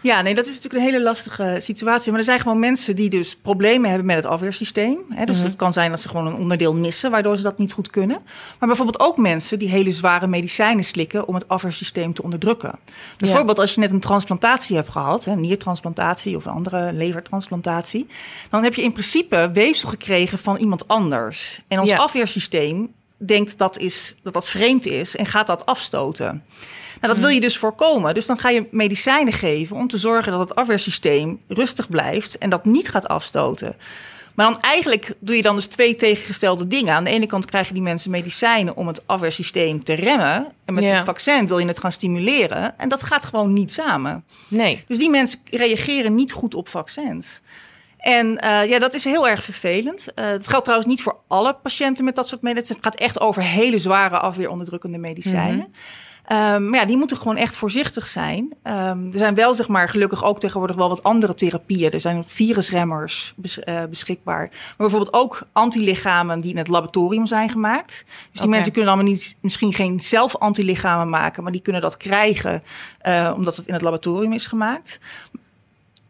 Ja, 0.01 0.21
nee, 0.21 0.35
dat 0.35 0.45
is 0.45 0.53
natuurlijk 0.53 0.83
een 0.83 0.89
hele 0.91 1.03
lastige 1.03 1.55
situatie. 1.59 2.09
Maar 2.09 2.19
er 2.19 2.25
zijn 2.25 2.39
gewoon 2.39 2.59
mensen 2.59 2.95
die 2.95 3.09
dus 3.09 3.35
problemen 3.35 3.89
hebben 3.89 4.07
met 4.07 4.15
het 4.15 4.25
afweersysteem. 4.25 4.97
Hè? 5.09 5.25
Dus 5.25 5.37
mm 5.37 5.49
het 5.51 5.55
kan 5.55 5.73
zijn 5.73 5.89
dat 5.89 5.99
ze 5.99 6.07
gewoon 6.07 6.27
een 6.27 6.35
onderdeel 6.35 6.73
missen, 6.73 7.11
waardoor 7.11 7.37
ze 7.37 7.43
dat 7.43 7.57
niet 7.57 7.73
goed 7.73 7.89
kunnen. 7.89 8.19
Maar 8.59 8.67
bijvoorbeeld 8.67 8.99
ook 8.99 9.17
mensen 9.17 9.59
die 9.59 9.69
hele 9.69 9.91
zware 9.91 10.27
medicijnen 10.27 10.83
slikken 10.83 11.27
om 11.27 11.33
het 11.33 11.47
afweersysteem 11.47 12.13
te 12.13 12.23
onderdrukken. 12.23 12.79
Bijvoorbeeld 13.17 13.59
als 13.59 13.73
je 13.73 13.79
net 13.79 13.91
een 13.91 13.99
transplantatie 13.99 14.75
hebt 14.75 14.89
gehad, 14.89 15.25
een 15.25 15.41
niertransplantatie 15.41 16.35
of 16.35 16.45
een 16.45 16.51
andere 16.51 16.93
levertransplantatie, 16.93 18.07
dan 18.49 18.63
heb 18.63 18.73
je 18.73 18.83
in 18.83 18.91
principe 18.91 19.49
weefsel 19.53 19.89
gekregen 19.89 20.37
van 20.37 20.57
iemand 20.57 20.87
anders. 20.87 21.61
En 21.67 21.79
ons 21.79 21.91
afweersysteem 21.91 22.93
denkt 23.17 23.57
dat, 23.57 23.77
is, 23.77 24.15
dat 24.21 24.33
dat 24.33 24.47
vreemd 24.47 24.85
is 24.85 25.15
en 25.15 25.25
gaat 25.25 25.47
dat 25.47 25.65
afstoten. 25.65 26.43
Nou, 27.01 27.13
dat 27.13 27.19
wil 27.19 27.29
je 27.29 27.41
dus 27.41 27.57
voorkomen. 27.57 28.13
Dus 28.13 28.25
dan 28.25 28.39
ga 28.39 28.49
je 28.49 28.67
medicijnen 28.71 29.33
geven 29.33 29.75
om 29.75 29.87
te 29.87 29.97
zorgen 29.97 30.31
dat 30.31 30.39
het 30.39 30.55
afweersysteem 30.55 31.39
rustig 31.47 31.89
blijft 31.89 32.37
en 32.37 32.49
dat 32.49 32.65
niet 32.65 32.89
gaat 32.89 33.07
afstoten. 33.07 33.75
Maar 34.35 34.51
dan 34.51 34.59
eigenlijk 34.59 35.13
doe 35.19 35.35
je 35.35 35.41
dan 35.41 35.55
dus 35.55 35.67
twee 35.67 35.95
tegengestelde 35.95 36.67
dingen. 36.67 36.93
Aan 36.93 37.03
de 37.03 37.09
ene 37.09 37.25
kant 37.25 37.45
krijgen 37.45 37.73
die 37.73 37.83
mensen 37.83 38.11
medicijnen 38.11 38.75
om 38.75 38.87
het 38.87 39.07
afweersysteem 39.07 39.83
te 39.83 39.93
remmen. 39.93 40.47
En 40.65 40.73
met 40.73 40.83
het 40.83 41.03
vaccin 41.03 41.47
wil 41.47 41.59
je 41.59 41.67
het 41.67 41.79
gaan 41.79 41.91
stimuleren. 41.91 42.79
En 42.79 42.89
dat 42.89 43.03
gaat 43.03 43.25
gewoon 43.25 43.53
niet 43.53 43.73
samen. 43.73 44.23
Nee. 44.47 44.83
Dus 44.87 44.97
die 44.97 45.09
mensen 45.09 45.39
reageren 45.51 46.15
niet 46.15 46.31
goed 46.31 46.55
op 46.55 46.69
vaccins. 46.69 47.41
En 47.97 48.27
uh, 48.43 48.69
ja, 48.69 48.79
dat 48.79 48.93
is 48.93 49.03
heel 49.03 49.27
erg 49.27 49.43
vervelend. 49.43 50.07
Uh, 50.15 50.25
het 50.25 50.47
geldt 50.47 50.65
trouwens 50.65 50.91
niet 50.91 51.01
voor 51.01 51.17
alle 51.27 51.53
patiënten 51.53 52.03
met 52.03 52.15
dat 52.15 52.27
soort 52.27 52.41
medicijnen. 52.41 52.83
Het 52.83 52.93
gaat 52.93 53.01
echt 53.01 53.19
over 53.19 53.43
hele 53.43 53.77
zware 53.77 54.19
afweeronderdrukkende 54.19 54.97
medicijnen. 54.97 55.67
Mm 55.67 55.73
Um, 56.31 56.69
maar 56.69 56.79
ja, 56.79 56.85
die 56.85 56.97
moeten 56.97 57.17
gewoon 57.17 57.37
echt 57.37 57.55
voorzichtig 57.55 58.07
zijn. 58.07 58.53
Um, 58.63 59.05
er 59.11 59.17
zijn 59.17 59.35
wel, 59.35 59.53
zeg 59.53 59.67
maar, 59.67 59.89
gelukkig 59.89 60.23
ook 60.23 60.39
tegenwoordig 60.39 60.75
wel 60.75 60.89
wat 60.89 61.03
andere 61.03 61.33
therapieën. 61.33 61.91
Er 61.91 62.01
zijn 62.01 62.23
virusremmers 62.23 63.33
bes 63.35 63.59
uh, 63.65 63.83
beschikbaar. 63.85 64.47
Maar 64.49 64.75
bijvoorbeeld 64.77 65.13
ook 65.13 65.43
antilichamen 65.51 66.41
die 66.41 66.51
in 66.51 66.57
het 66.57 66.67
laboratorium 66.67 67.25
zijn 67.25 67.49
gemaakt. 67.49 68.03
Dus 68.31 68.41
die 68.41 68.49
mensen 68.49 68.71
kunnen 68.71 68.95
dan 68.95 69.05
niet, 69.05 69.37
misschien 69.41 69.73
geen 69.73 69.99
zelf 69.99 70.35
antilichamen 70.37 71.09
maken, 71.09 71.43
maar 71.43 71.51
die 71.51 71.61
kunnen 71.61 71.81
dat 71.81 71.97
krijgen 71.97 72.61
uh, 73.03 73.33
omdat 73.35 73.55
het 73.55 73.67
in 73.67 73.73
het 73.73 73.81
laboratorium 73.81 74.33
is 74.33 74.47
gemaakt. 74.47 74.99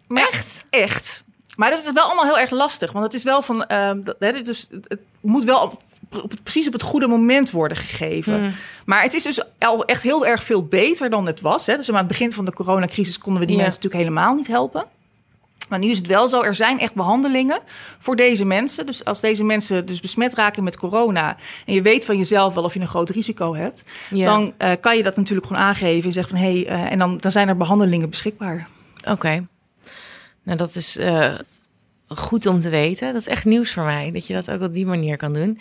Maar 0.08 0.28
echt? 0.32 0.66
Echt. 0.70 1.24
Maar 1.56 1.70
dat 1.70 1.80
is 1.80 1.92
wel 1.92 2.06
allemaal 2.06 2.26
heel 2.26 2.40
erg 2.40 2.52
lastig. 2.52 2.92
Want 2.92 3.06
het 3.06 3.14
is 3.14 3.24
wel 3.24 3.42
van. 3.42 3.66
Uh, 3.72 3.92
dat, 4.04 4.20
dus, 4.20 4.68
het 4.70 5.00
moet 5.22 5.44
wel 5.44 5.78
op, 6.12 6.34
precies 6.44 6.68
op 6.68 6.74
het 6.74 6.82
goede 6.82 7.08
moment 7.08 7.52
worden 7.52 7.78
gegeven. 7.78 8.40
Hmm. 8.40 8.54
Maar 8.86 9.04
het 9.04 9.14
is 9.14 9.24
dus 9.24 9.42
al 9.60 9.86
echt 9.86 10.04
heel 10.04 10.26
erg 10.26 10.44
veel 10.44 10.66
beter 10.66 11.10
dan 11.10 11.26
het 11.26 11.42
was. 11.42 11.66
Hè. 11.66 11.78
Dus 11.78 11.90
aan 11.90 11.96
het 11.96 12.08
begin 12.08 12.32
van 12.32 12.46
de 12.46 12.54
coronacrisis 12.54 13.18
konden 13.18 13.42
we 13.42 13.48
die 13.48 13.58
mensen 13.58 13.76
natuurlijk 13.76 14.04
helemaal 14.04 14.36
niet 14.36 14.48
helpen. 14.48 14.86
Maar 15.70 15.80
nu 15.80 15.90
is 15.90 15.98
het 15.98 16.08
wel 16.08 16.28
zo, 16.28 16.42
er 16.42 16.54
zijn 16.54 16.80
echt 16.80 16.94
behandelingen 16.94 17.60
voor 18.00 18.16
deze 18.16 18.46
mensen. 18.46 18.86
Dus 18.86 19.06
als 19.06 19.22
deze 19.22 19.44
mensen 19.44 19.86
dus 19.86 20.00
besmet 20.00 20.34
raken 20.34 20.64
met 20.64 20.78
corona... 20.78 21.38
en 21.66 21.74
je 21.74 21.82
weet 21.82 22.06
van 22.06 22.18
jezelf 22.18 22.54
wel 22.54 22.64
of 22.64 22.74
je 22.74 22.80
een 22.80 22.88
groot 22.88 23.10
risico 23.10 23.56
hebt... 23.56 23.84
dan 24.10 24.54
uh, 24.58 24.72
kan 24.80 24.98
je 24.98 25.04
dat 25.04 25.16
natuurlijk 25.16 25.48
gewoon 25.48 25.62
aangeven 25.62 26.04
en 26.04 26.12
zeggen 26.12 26.38
van... 26.38 26.46
hé, 26.46 26.62
hey, 26.62 26.84
uh, 26.86 26.92
en 26.92 26.98
dan, 26.98 27.18
dan 27.18 27.32
zijn 27.32 27.48
er 27.48 27.58
behandelingen 27.58 28.10
beschikbaar. 28.10 28.68
Oké. 29.08 29.48
Nou, 30.44 30.58
dat 30.58 30.76
is 30.76 30.98
uh, 30.98 31.34
goed 32.16 32.46
om 32.46 32.60
te 32.60 32.70
weten. 32.70 33.14
Dat 33.14 33.22
is 33.22 33.28
echt 33.28 33.46
nieuws 33.46 33.72
voor 33.72 33.84
mij, 33.84 34.12
dat 34.12 34.28
je 34.28 34.34
dat 34.34 34.52
ook 34.52 34.62
op 34.62 34.74
die 34.74 34.86
manier 34.86 35.18
kan 35.18 35.34
doen. 35.34 35.60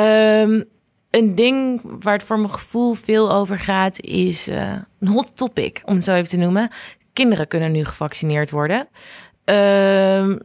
Um, 0.00 0.64
een 1.10 1.34
ding 1.34 1.80
waar 2.02 2.12
het 2.12 2.22
voor 2.22 2.38
mijn 2.38 2.54
gevoel 2.54 2.94
veel 2.94 3.32
over 3.32 3.58
gaat, 3.58 4.00
is 4.00 4.48
uh, 4.48 4.72
een 5.00 5.08
hot 5.08 5.36
topic, 5.36 5.82
om 5.84 5.94
het 5.94 6.04
zo 6.04 6.14
even 6.14 6.28
te 6.28 6.36
noemen. 6.36 6.68
Kinderen 7.12 7.48
kunnen 7.48 7.72
nu 7.72 7.84
gevaccineerd 7.84 8.50
worden. 8.50 8.88
Um, 9.44 10.40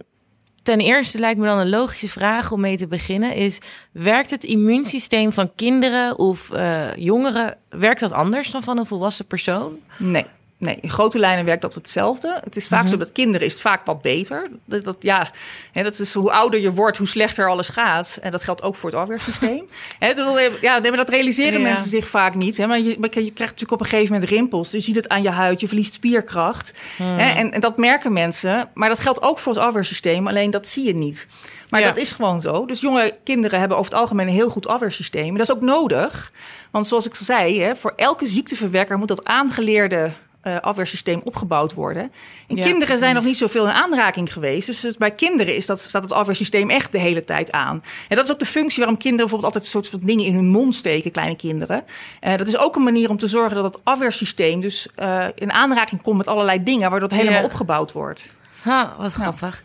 ten 0.64 0.80
eerste 0.80 1.20
lijkt 1.20 1.40
me 1.40 1.46
dan 1.46 1.58
een 1.58 1.70
logische 1.70 2.10
vraag 2.10 2.52
om 2.52 2.60
mee 2.60 2.78
te 2.78 2.88
beginnen 2.88 3.36
is... 3.36 3.58
werkt 3.92 4.32
het 4.32 4.44
immuunsysteem 4.44 5.34
van 5.34 5.52
kinderen 5.56 6.20
of 6.20 6.52
uh, 6.54 6.96
jongeren... 6.96 7.58
werkt 7.70 8.00
dat 8.00 8.12
anders 8.12 8.52
dan 8.52 8.64
van 8.64 8.78
een 8.78 8.86
volwassen 8.86 9.26
persoon? 9.26 9.80
Nee. 9.98 10.26
Nee, 10.66 10.78
in 10.82 10.90
grote 10.90 11.20
lijnen 11.20 11.46
werkt 11.46 11.62
dat 11.62 11.74
hetzelfde. 11.74 12.40
Het 12.44 12.56
is 12.56 12.68
vaak 12.68 12.80
mm 12.80 12.86
-hmm. 12.86 12.94
zo 12.94 13.04
dat 13.04 13.12
kinderen 13.12 13.48
is 13.48 13.54
het 13.54 13.62
vaak 13.62 13.86
wat 13.86 14.02
beter. 14.02 14.50
Dat, 14.66 14.84
dat, 14.84 14.96
ja, 15.00 15.30
hè, 15.72 15.84
dat 15.84 16.00
is 16.00 16.14
hoe 16.14 16.32
ouder 16.32 16.60
je 16.60 16.72
wordt, 16.72 16.98
hoe 16.98 17.08
slechter 17.08 17.50
alles 17.50 17.70
gaat. 17.70 18.18
En 18.22 18.32
dat 18.32 18.44
geldt 18.44 18.64
ook 18.64 18.76
voor 18.76 18.90
het 18.90 19.00
afweersysteem. 19.00 19.66
hè, 20.00 20.14
dat, 20.14 20.52
ja, 20.62 20.80
dat 20.80 21.10
realiseren 21.10 21.60
ja. 21.60 21.68
mensen 21.68 21.90
zich 21.90 22.08
vaak 22.08 22.36
niet. 22.36 22.58
Hè, 22.58 22.68
maar 22.68 22.80
je, 22.80 22.90
je, 22.90 22.98
krijgt 23.10 23.40
natuurlijk 23.40 23.72
op 23.72 23.80
een 23.80 23.86
gegeven 23.86 24.14
moment 24.14 24.32
rimpels. 24.32 24.72
Je 24.72 24.80
ziet 24.80 24.96
het 24.96 25.10
aan 25.10 25.22
je 25.22 25.30
huid, 25.30 25.60
je 25.60 25.68
verliest 25.68 25.94
spierkracht. 25.94 26.74
Mm. 26.98 27.18
Hè, 27.18 27.30
en, 27.32 27.52
en, 27.52 27.62
dat 27.62 27.78
merken 27.78 28.14
mensen. 28.14 28.70
Maar 28.74 28.90
dat 28.90 29.00
geldt 29.00 29.22
ook 29.22 29.40
voor 29.40 29.54
het 29.54 29.62
afweersysteem, 29.62 30.28
alleen 30.28 30.52
dat 30.52 30.68
zie 30.68 30.86
je 30.86 30.96
niet. 30.96 31.28
Maar 31.70 31.80
ja. 31.80 31.88
dat 31.88 31.98
is 31.98 32.12
gewoon 32.12 32.42
zo. 32.42 32.66
Dus 32.66 32.82
jonge 32.82 33.18
kinderen 33.24 33.60
hebben 33.60 33.78
over 33.78 33.92
het 33.92 34.00
algemeen 34.00 34.28
een 34.28 34.34
heel 34.34 34.50
goed 34.50 34.68
afweersysteem. 34.68 35.38
Dat 35.38 35.50
is 35.50 35.56
ook 35.56 35.62
nodig. 35.62 36.32
Want 36.72 36.88
zoals 36.88 37.06
ik 37.06 37.16
zei, 37.16 37.62
hè, 37.62 37.76
voor 37.76 37.94
elke 37.96 38.26
ziekteverwekker 38.26 38.98
moet 38.98 39.08
dat 39.08 39.26
aangeleerde 39.26 40.12
uh, 40.48 40.60
afweersysteem 40.60 41.22
opgebouwd 41.24 41.74
worden. 41.74 42.04
En 42.04 42.12
ja, 42.56 42.64
kinderen 42.64 42.78
precies. 42.78 43.00
zijn 43.00 43.16
nog 43.16 43.24
niet 43.24 43.38
zoveel 43.38 43.66
in 43.66 43.72
aanraking 43.72 44.34
geweest. 44.34 44.82
Dus 44.82 44.98
bij 44.98 45.12
kinderen 45.12 45.56
is 45.56 45.66
dat, 45.66 45.80
staat 45.80 46.04
het 46.04 46.12
afweersysteem 46.12 46.70
echt 46.70 46.92
de 46.92 46.98
hele 46.98 47.24
tijd 47.24 47.52
aan. 47.52 47.84
En 48.08 48.16
dat 48.16 48.26
is 48.26 48.32
ook 48.32 48.40
de 48.40 48.46
functie 48.46 48.80
waarom 48.80 48.98
kinderen 48.98 49.28
bijvoorbeeld 49.28 49.54
altijd 49.54 49.72
soort 49.72 49.90
van 49.90 50.00
dingen 50.08 50.26
in 50.26 50.36
hun 50.36 50.48
mond 50.48 50.76
steken, 50.76 51.12
kleine 51.12 51.36
kinderen. 51.36 51.84
Uh, 52.22 52.38
dat 52.38 52.48
is 52.48 52.58
ook 52.58 52.76
een 52.76 52.84
manier 52.84 53.10
om 53.10 53.18
te 53.18 53.28
zorgen 53.28 53.56
dat 53.56 53.74
het 53.74 53.84
afweersysteem 53.84 54.62
dus 54.62 54.88
uh, 55.00 55.26
in 55.36 55.52
aanraking 55.52 56.02
komt 56.02 56.18
met 56.18 56.28
allerlei 56.28 56.64
dingen, 56.64 56.90
waardoor 56.90 57.10
het 57.10 57.18
helemaal 57.18 57.40
ja. 57.40 57.46
opgebouwd 57.46 57.92
wordt. 57.92 58.30
Ha, 58.62 58.96
wat 58.98 59.14
grappig. 59.14 59.64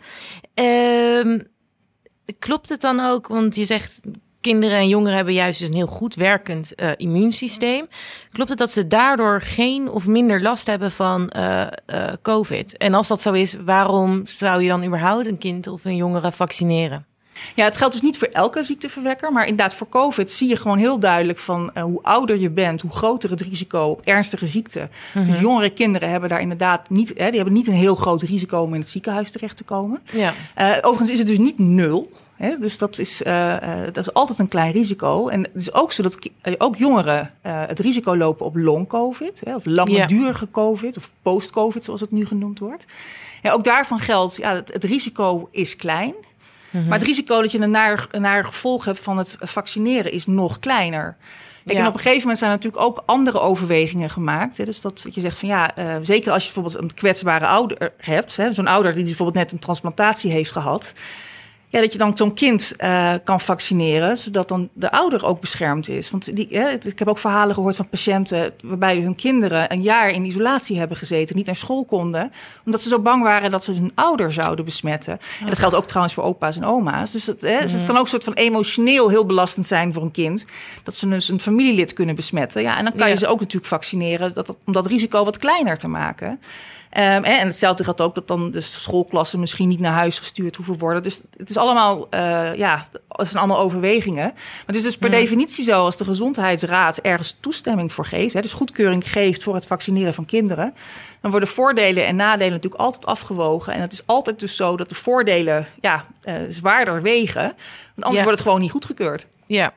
Nou. 0.55 1.43
klopt 2.39 2.69
het 2.69 2.81
dan 2.81 2.99
ook, 2.99 3.27
want 3.27 3.55
je 3.55 3.65
zegt 3.65 4.01
kinderen 4.41 4.77
en 4.77 4.87
jongeren 4.87 5.15
hebben 5.15 5.33
juist 5.33 5.59
dus 5.59 5.67
een 5.67 5.75
heel 5.75 5.87
goed 5.87 6.15
werkend 6.15 6.73
uh, 6.75 6.89
immuunsysteem. 6.97 7.87
Klopt 8.31 8.49
het 8.49 8.57
dat 8.57 8.71
ze 8.71 8.87
daardoor 8.87 9.41
geen 9.41 9.89
of 9.89 10.07
minder 10.07 10.41
last 10.41 10.67
hebben 10.67 10.91
van 10.91 11.31
uh, 11.35 11.61
uh, 11.87 12.07
COVID? 12.21 12.77
En 12.77 12.93
als 12.93 13.07
dat 13.07 13.21
zo 13.21 13.31
is, 13.31 13.55
waarom 13.65 14.21
zou 14.25 14.61
je 14.61 14.69
dan 14.69 14.85
überhaupt 14.85 15.25
een 15.25 15.37
kind 15.37 15.67
of 15.67 15.85
een 15.85 15.95
jongere 15.95 16.31
vaccineren? 16.31 17.05
Ja, 17.55 17.65
het 17.65 17.77
geldt 17.77 17.93
dus 17.93 18.01
niet 18.01 18.17
voor 18.17 18.27
elke 18.27 18.63
ziekteverwekker, 18.63 19.31
maar 19.31 19.47
inderdaad 19.47 19.73
voor 19.73 19.89
COVID 19.89 20.31
zie 20.31 20.49
je 20.49 20.55
gewoon 20.55 20.77
heel 20.77 20.99
duidelijk 20.99 21.39
van 21.39 21.71
uh, 21.73 21.83
hoe 21.83 22.03
ouder 22.03 22.37
je 22.37 22.49
bent, 22.49 22.81
hoe 22.81 22.91
groter 22.91 23.29
het 23.29 23.41
risico 23.41 23.83
op 23.83 24.01
ernstige 24.03 24.45
ziekte. 24.45 24.79
Mm 24.79 25.21
-hmm. 25.21 25.31
Dus 25.31 25.39
jongere 25.39 25.69
kinderen 25.69 26.09
hebben 26.09 26.29
daar 26.29 26.41
inderdaad 26.41 26.89
niet, 26.89 27.07
hè, 27.07 27.27
die 27.27 27.35
hebben 27.35 27.53
niet 27.53 27.67
een 27.67 27.73
heel 27.73 27.95
groot 27.95 28.21
risico 28.21 28.61
om 28.61 28.73
in 28.73 28.79
het 28.79 28.89
ziekenhuis 28.89 29.31
terecht 29.31 29.57
te 29.57 29.63
komen. 29.63 30.01
Ja. 30.11 30.33
Uh, 30.57 30.77
overigens 30.81 31.09
is 31.09 31.17
het 31.17 31.27
dus 31.27 31.37
niet 31.37 31.59
nul. 31.59 32.11
Hè? 32.41 32.57
Dus 32.59 32.77
dat 32.77 32.97
is, 32.97 33.21
uh, 33.21 33.83
dat 33.91 33.97
is 33.97 34.13
altijd 34.13 34.39
een 34.39 34.47
klein 34.47 34.71
risico. 34.71 35.27
En 35.27 35.41
het 35.41 35.55
is 35.55 35.73
ook 35.73 35.91
zo 35.91 36.03
dat 36.03 36.29
ook 36.57 36.75
jongeren 36.75 37.33
uh, 37.45 37.63
het 37.67 37.79
risico 37.79 38.17
lopen 38.17 38.45
op 38.45 38.55
long-covid, 38.55 39.41
of 39.43 39.65
langdurige 39.65 40.45
ja. 40.45 40.51
covid, 40.51 40.97
of 40.97 41.11
post-covid 41.21 41.83
zoals 41.83 42.01
het 42.01 42.11
nu 42.11 42.25
genoemd 42.25 42.59
wordt. 42.59 42.85
Ja, 43.41 43.51
ook 43.51 43.63
daarvan 43.63 43.99
geldt, 43.99 44.35
ja, 44.35 44.53
het, 44.53 44.73
het 44.73 44.83
risico 44.83 45.47
is 45.51 45.75
klein. 45.75 46.13
Maar 46.71 46.97
het 46.97 47.07
risico 47.07 47.41
dat 47.41 47.51
je 47.51 47.59
een 47.59 47.71
naar, 47.71 48.07
een 48.11 48.21
naar 48.21 48.45
gevolg 48.45 48.85
hebt 48.85 48.99
van 48.99 49.17
het 49.17 49.37
vaccineren 49.39 50.11
is 50.11 50.25
nog 50.25 50.59
kleiner. 50.59 51.15
Kijk, 51.65 51.77
Ja. 51.77 51.83
En 51.83 51.87
op 51.87 51.93
een 51.93 51.99
gegeven 51.99 52.21
moment 52.21 52.37
zijn 52.37 52.51
er 52.51 52.57
natuurlijk 52.57 52.83
ook 52.83 53.03
andere 53.05 53.39
overwegingen 53.39 54.09
gemaakt. 54.09 54.57
Hè. 54.57 54.65
Dus 54.65 54.81
dat 54.81 55.07
je 55.11 55.21
zegt 55.21 55.37
van 55.37 55.49
ja, 55.49 55.75
eh, 55.75 55.95
zeker 56.01 56.31
als 56.31 56.47
je 56.47 56.53
bijvoorbeeld 56.53 56.83
een 56.83 56.93
kwetsbare 56.93 57.47
ouder 57.47 57.93
hebt, 57.97 58.35
hè, 58.35 58.51
zo'n 58.51 58.67
ouder 58.67 58.93
die 58.93 59.03
bijvoorbeeld 59.03 59.37
net 59.37 59.51
een 59.51 59.59
transplantatie 59.59 60.31
heeft 60.31 60.51
gehad. 60.51 60.93
Ja, 61.71 61.79
dat 61.81 61.91
je 61.91 61.97
dan 61.97 62.17
zo'n 62.17 62.33
kind 62.33 62.73
eh, 62.77 63.13
kan 63.23 63.39
vaccineren, 63.39 64.17
zodat 64.17 64.47
dan 64.47 64.69
de 64.73 64.91
ouder 64.91 65.25
ook 65.25 65.39
beschermd 65.39 65.89
is. 65.89 66.11
Want 66.11 66.35
die, 66.35 66.47
hè, 66.49 66.69
ik 66.69 66.99
heb 66.99 67.07
ook 67.07 67.17
verhalen 67.17 67.55
gehoord 67.55 67.75
van 67.75 67.89
patiënten 67.89 68.53
waarbij 68.63 68.97
hun 68.97 69.15
kinderen 69.15 69.71
een 69.71 69.81
jaar 69.81 70.09
in 70.09 70.25
isolatie 70.25 70.77
hebben 70.79 70.97
gezeten, 70.97 71.35
niet 71.35 71.45
naar 71.45 71.55
school 71.55 71.85
konden, 71.85 72.31
omdat 72.65 72.81
ze 72.81 72.89
zo 72.89 72.99
bang 72.99 73.23
waren 73.23 73.51
dat 73.51 73.63
ze 73.63 73.71
hun 73.71 73.91
ouder 73.95 74.31
zouden 74.31 74.65
besmetten. 74.65 75.19
En 75.39 75.45
dat 75.45 75.59
geldt 75.59 75.75
ook 75.75 75.87
trouwens 75.87 76.13
voor 76.13 76.23
opa's 76.23 76.57
en 76.57 76.65
oma's. 76.65 77.11
Dus, 77.11 77.25
dat, 77.25 77.41
hè, 77.41 77.59
dus 77.61 77.71
het 77.71 77.83
kan 77.85 77.95
ook 77.97 78.03
een 78.03 78.07
soort 78.09 78.23
van 78.23 78.33
emotioneel 78.33 79.09
heel 79.09 79.25
belastend 79.25 79.67
zijn 79.67 79.93
voor 79.93 80.03
een 80.03 80.11
kind, 80.11 80.45
dat 80.83 80.95
ze 80.95 81.07
dus 81.09 81.29
een 81.29 81.39
familielid 81.39 81.93
kunnen 81.93 82.15
besmetten. 82.15 82.61
Ja, 82.61 82.77
en 82.77 82.83
dan 82.83 82.93
kan 82.93 83.07
Ja. 83.07 83.13
je 83.13 83.17
ze 83.19 83.27
ook 83.27 83.39
natuurlijk 83.39 83.67
vaccineren 83.67 84.33
dat, 84.33 84.55
om 84.65 84.73
dat 84.73 84.85
risico 84.85 85.23
wat 85.25 85.37
kleiner 85.37 85.77
te 85.77 85.87
maken. 85.87 86.39
Ehm, 86.91 87.23
en 87.23 87.47
hetzelfde 87.47 87.83
gaat 87.83 88.01
ook 88.01 88.15
dat 88.15 88.27
dan 88.27 88.51
de 88.51 88.61
schoolklassen 88.61 89.39
misschien 89.39 89.67
niet 89.67 89.79
naar 89.79 89.91
huis 89.93 90.19
gestuurd 90.19 90.55
hoeven 90.55 90.77
worden. 90.77 91.03
Dus 91.03 91.21
het 91.37 91.49
is 91.49 91.57
allemaal, 91.57 92.09
eh, 92.09 92.55
ja, 92.55 92.85
het 93.07 93.27
zijn 93.27 93.37
allemaal 93.43 93.59
overwegingen. 93.63 94.31
Maar 94.33 94.63
het 94.65 94.75
is 94.75 94.83
dus 94.83 94.97
per 94.97 95.09
definitie 95.09 95.63
zo 95.63 95.83
als 95.85 95.97
de 95.97 96.03
gezondheidsraad 96.03 96.97
ergens 96.97 97.37
toestemming 97.39 97.93
voor 97.93 98.05
geeft, 98.05 98.33
hè, 98.33 98.41
dus 98.41 98.53
goedkeuring 98.53 99.11
geeft 99.11 99.43
voor 99.43 99.55
het 99.55 99.65
vaccineren 99.65 100.13
van 100.13 100.25
kinderen, 100.25 100.73
dan 101.21 101.31
worden 101.31 101.49
voordelen 101.49 102.05
en 102.05 102.15
nadelen 102.15 102.51
natuurlijk 102.53 102.81
altijd 102.81 103.05
afgewogen. 103.05 103.73
En 103.73 103.81
het 103.81 103.93
is 103.93 104.03
altijd 104.05 104.39
dus 104.39 104.55
zo 104.55 104.77
dat 104.77 104.89
de 104.89 104.95
voordelen 104.95 105.67
ja, 105.81 106.05
eh, 106.23 106.35
zwaarder 106.49 107.01
wegen, 107.01 107.41
want 107.41 107.55
anders 107.95 108.17
Ja. 108.17 108.23
wordt 108.23 108.37
het 108.37 108.41
gewoon 108.47 108.61
niet 108.61 108.71
goedgekeurd. 108.71 109.27
Ja, 109.45 109.73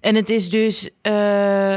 en 0.00 0.14
het 0.14 0.28
is 0.28 0.50
dus 0.50 0.90
eh, 1.02 1.74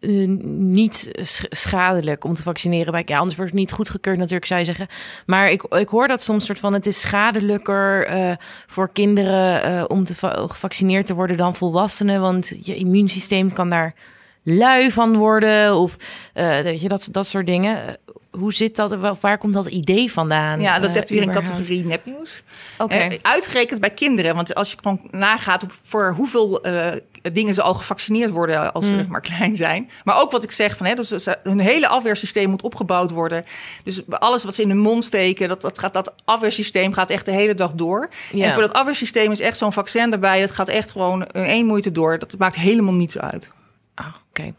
eh, 0.00 0.28
niet 0.48 1.10
sch- 1.22 1.44
schadelijk 1.48 2.24
om 2.24 2.34
te 2.34 2.42
vaccineren. 2.42 2.92
Bij, 2.92 3.02
ja, 3.06 3.16
anders 3.18 3.36
wordt 3.36 3.50
het 3.50 3.60
niet 3.60 3.72
goedgekeurd 3.72 4.18
natuurlijk, 4.18 4.46
zou 4.46 4.60
je 4.60 4.66
zeggen. 4.66 4.86
Maar 5.26 5.50
ik, 5.50 5.62
ik 5.62 5.88
hoor 5.88 6.08
dat 6.08 6.22
soms 6.22 6.44
soort 6.44 6.58
van... 6.58 6.72
het 6.72 6.86
is 6.86 7.00
schadelijker 7.00 8.06
eh, 8.06 8.32
voor 8.66 8.92
kinderen 8.92 9.62
eh, 9.62 9.84
om 9.88 10.04
te 10.04 10.14
va- 10.14 10.46
gevaccineerd 10.48 11.06
te 11.06 11.14
worden 11.14 11.36
dan 11.36 11.56
volwassenen. 11.56 12.20
Want 12.20 12.52
je 12.62 12.74
immuunsysteem 12.74 13.52
kan 13.52 13.70
daar 13.70 13.94
lui 14.42 14.90
van 14.90 15.16
worden 15.16 15.76
of 15.76 15.96
weet 16.32 16.80
je, 16.80 16.88
dat, 16.88 17.08
dat 17.10 17.26
soort 17.26 17.46
dingen. 17.46 17.98
Hoe 18.30 18.52
zit 18.52 18.76
dat? 18.76 18.90
Wa- 18.96 19.16
Waar 19.20 19.38
komt 19.38 19.54
dat 19.54 19.66
idee 19.66 20.12
vandaan? 20.12 20.60
Ja, 20.60 20.78
dat 20.78 20.88
is 20.90 20.94
eh, 20.94 21.00
echt 21.00 21.10
weer 21.10 21.18
een 21.22 21.28
überhaupt? 21.28 21.50
categorie 21.56 21.84
nepnieuws. 21.84 22.42
Oké. 22.78 22.94
Eh, 22.94 23.18
uitgerekend 23.22 23.80
bij 23.80 23.90
kinderen. 23.90 24.34
Want 24.34 24.54
als 24.54 24.70
je 24.70 24.76
gewoon 24.82 25.00
nagaat 25.10 25.64
voor 25.82 26.12
hoeveel 26.16 26.62
eh, 26.62 26.86
dingen 27.32 27.54
ze 27.54 27.62
al 27.62 27.74
gevaccineerd 27.74 28.30
worden 28.30 28.72
als 28.72 28.86
ze 28.86 28.94
Hmm. 28.94 29.06
maar 29.08 29.20
klein 29.20 29.56
zijn. 29.56 29.90
Maar 30.04 30.20
ook 30.20 30.30
wat 30.30 30.42
ik 30.42 30.50
zeg 30.50 30.76
van 30.76 30.86
hè, 30.86 30.94
dus 30.94 31.26
hun 31.42 31.58
hele 31.60 31.88
afweersysteem 31.88 32.50
moet 32.50 32.62
opgebouwd 32.62 33.10
worden. 33.10 33.44
Dus 33.84 34.00
alles 34.08 34.44
wat 34.44 34.54
ze 34.54 34.62
in 34.62 34.68
hun 34.68 34.78
mond 34.78 35.04
steken, 35.04 35.48
dat, 35.48 35.60
dat, 35.60 35.78
gaat, 35.78 35.92
dat 35.92 36.14
afweersysteem 36.24 36.92
gaat 36.92 37.10
echt 37.10 37.24
de 37.24 37.32
hele 37.32 37.54
dag 37.54 37.72
door. 37.72 38.08
Ja. 38.32 38.44
En 38.46 38.52
voor 38.52 38.62
dat 38.62 38.72
afweersysteem 38.72 39.30
is 39.32 39.40
echt 39.40 39.58
zo'n 39.58 39.72
vaccin 39.72 40.12
erbij. 40.12 40.40
Dat 40.40 40.50
gaat 40.50 40.68
echt 40.68 40.90
gewoon 40.90 41.22
in 41.26 41.44
één 41.44 41.66
moeite 41.66 41.92
door. 41.92 42.18
Dat 42.18 42.34
maakt 42.38 42.56
helemaal 42.56 42.94
niets 42.94 43.18
uit. 43.18 43.50
Ah, 43.94 44.06
oké. 44.30 44.54